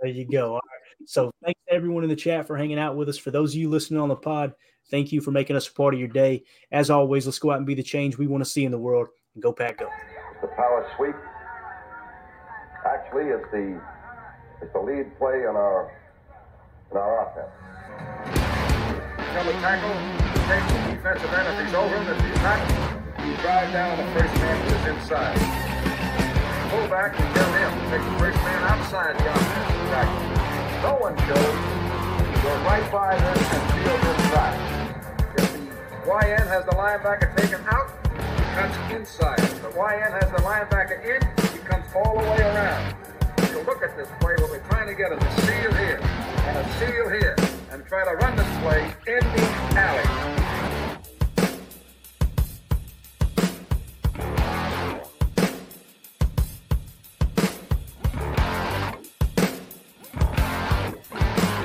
[0.00, 0.60] There you go.
[1.06, 3.18] So thanks to everyone in the chat for hanging out with us.
[3.18, 4.52] For those of you listening on the pod,
[4.90, 6.44] thank you for making us a part of your day.
[6.70, 8.78] As always, let's go out and be the change we want to see in the
[8.78, 9.08] world.
[9.34, 9.88] And go pack go.
[10.42, 11.14] The power sweep
[13.20, 13.80] is the
[14.62, 15.92] it's the lead play in our
[16.90, 17.50] in our offense.
[19.60, 19.94] Tackle,
[20.48, 22.08] take the defensive end if he's over him.
[22.08, 22.60] If he's not,
[23.26, 25.36] you drive down the first man is inside.
[26.70, 29.16] Fullback, you tell him, take the first man outside.
[30.82, 31.82] No one shows.
[32.42, 33.64] Go right by this and
[34.08, 34.58] inside.
[35.36, 37.88] If the YN has the linebacker taken out,
[38.54, 39.38] cuts inside.
[39.38, 41.20] The YN has the linebacker in,
[41.52, 43.01] he comes all the way around
[43.64, 44.34] look at this play.
[44.38, 47.36] What we're trying to get is a seal here and a seal here
[47.70, 50.41] and try to run this play in the alley.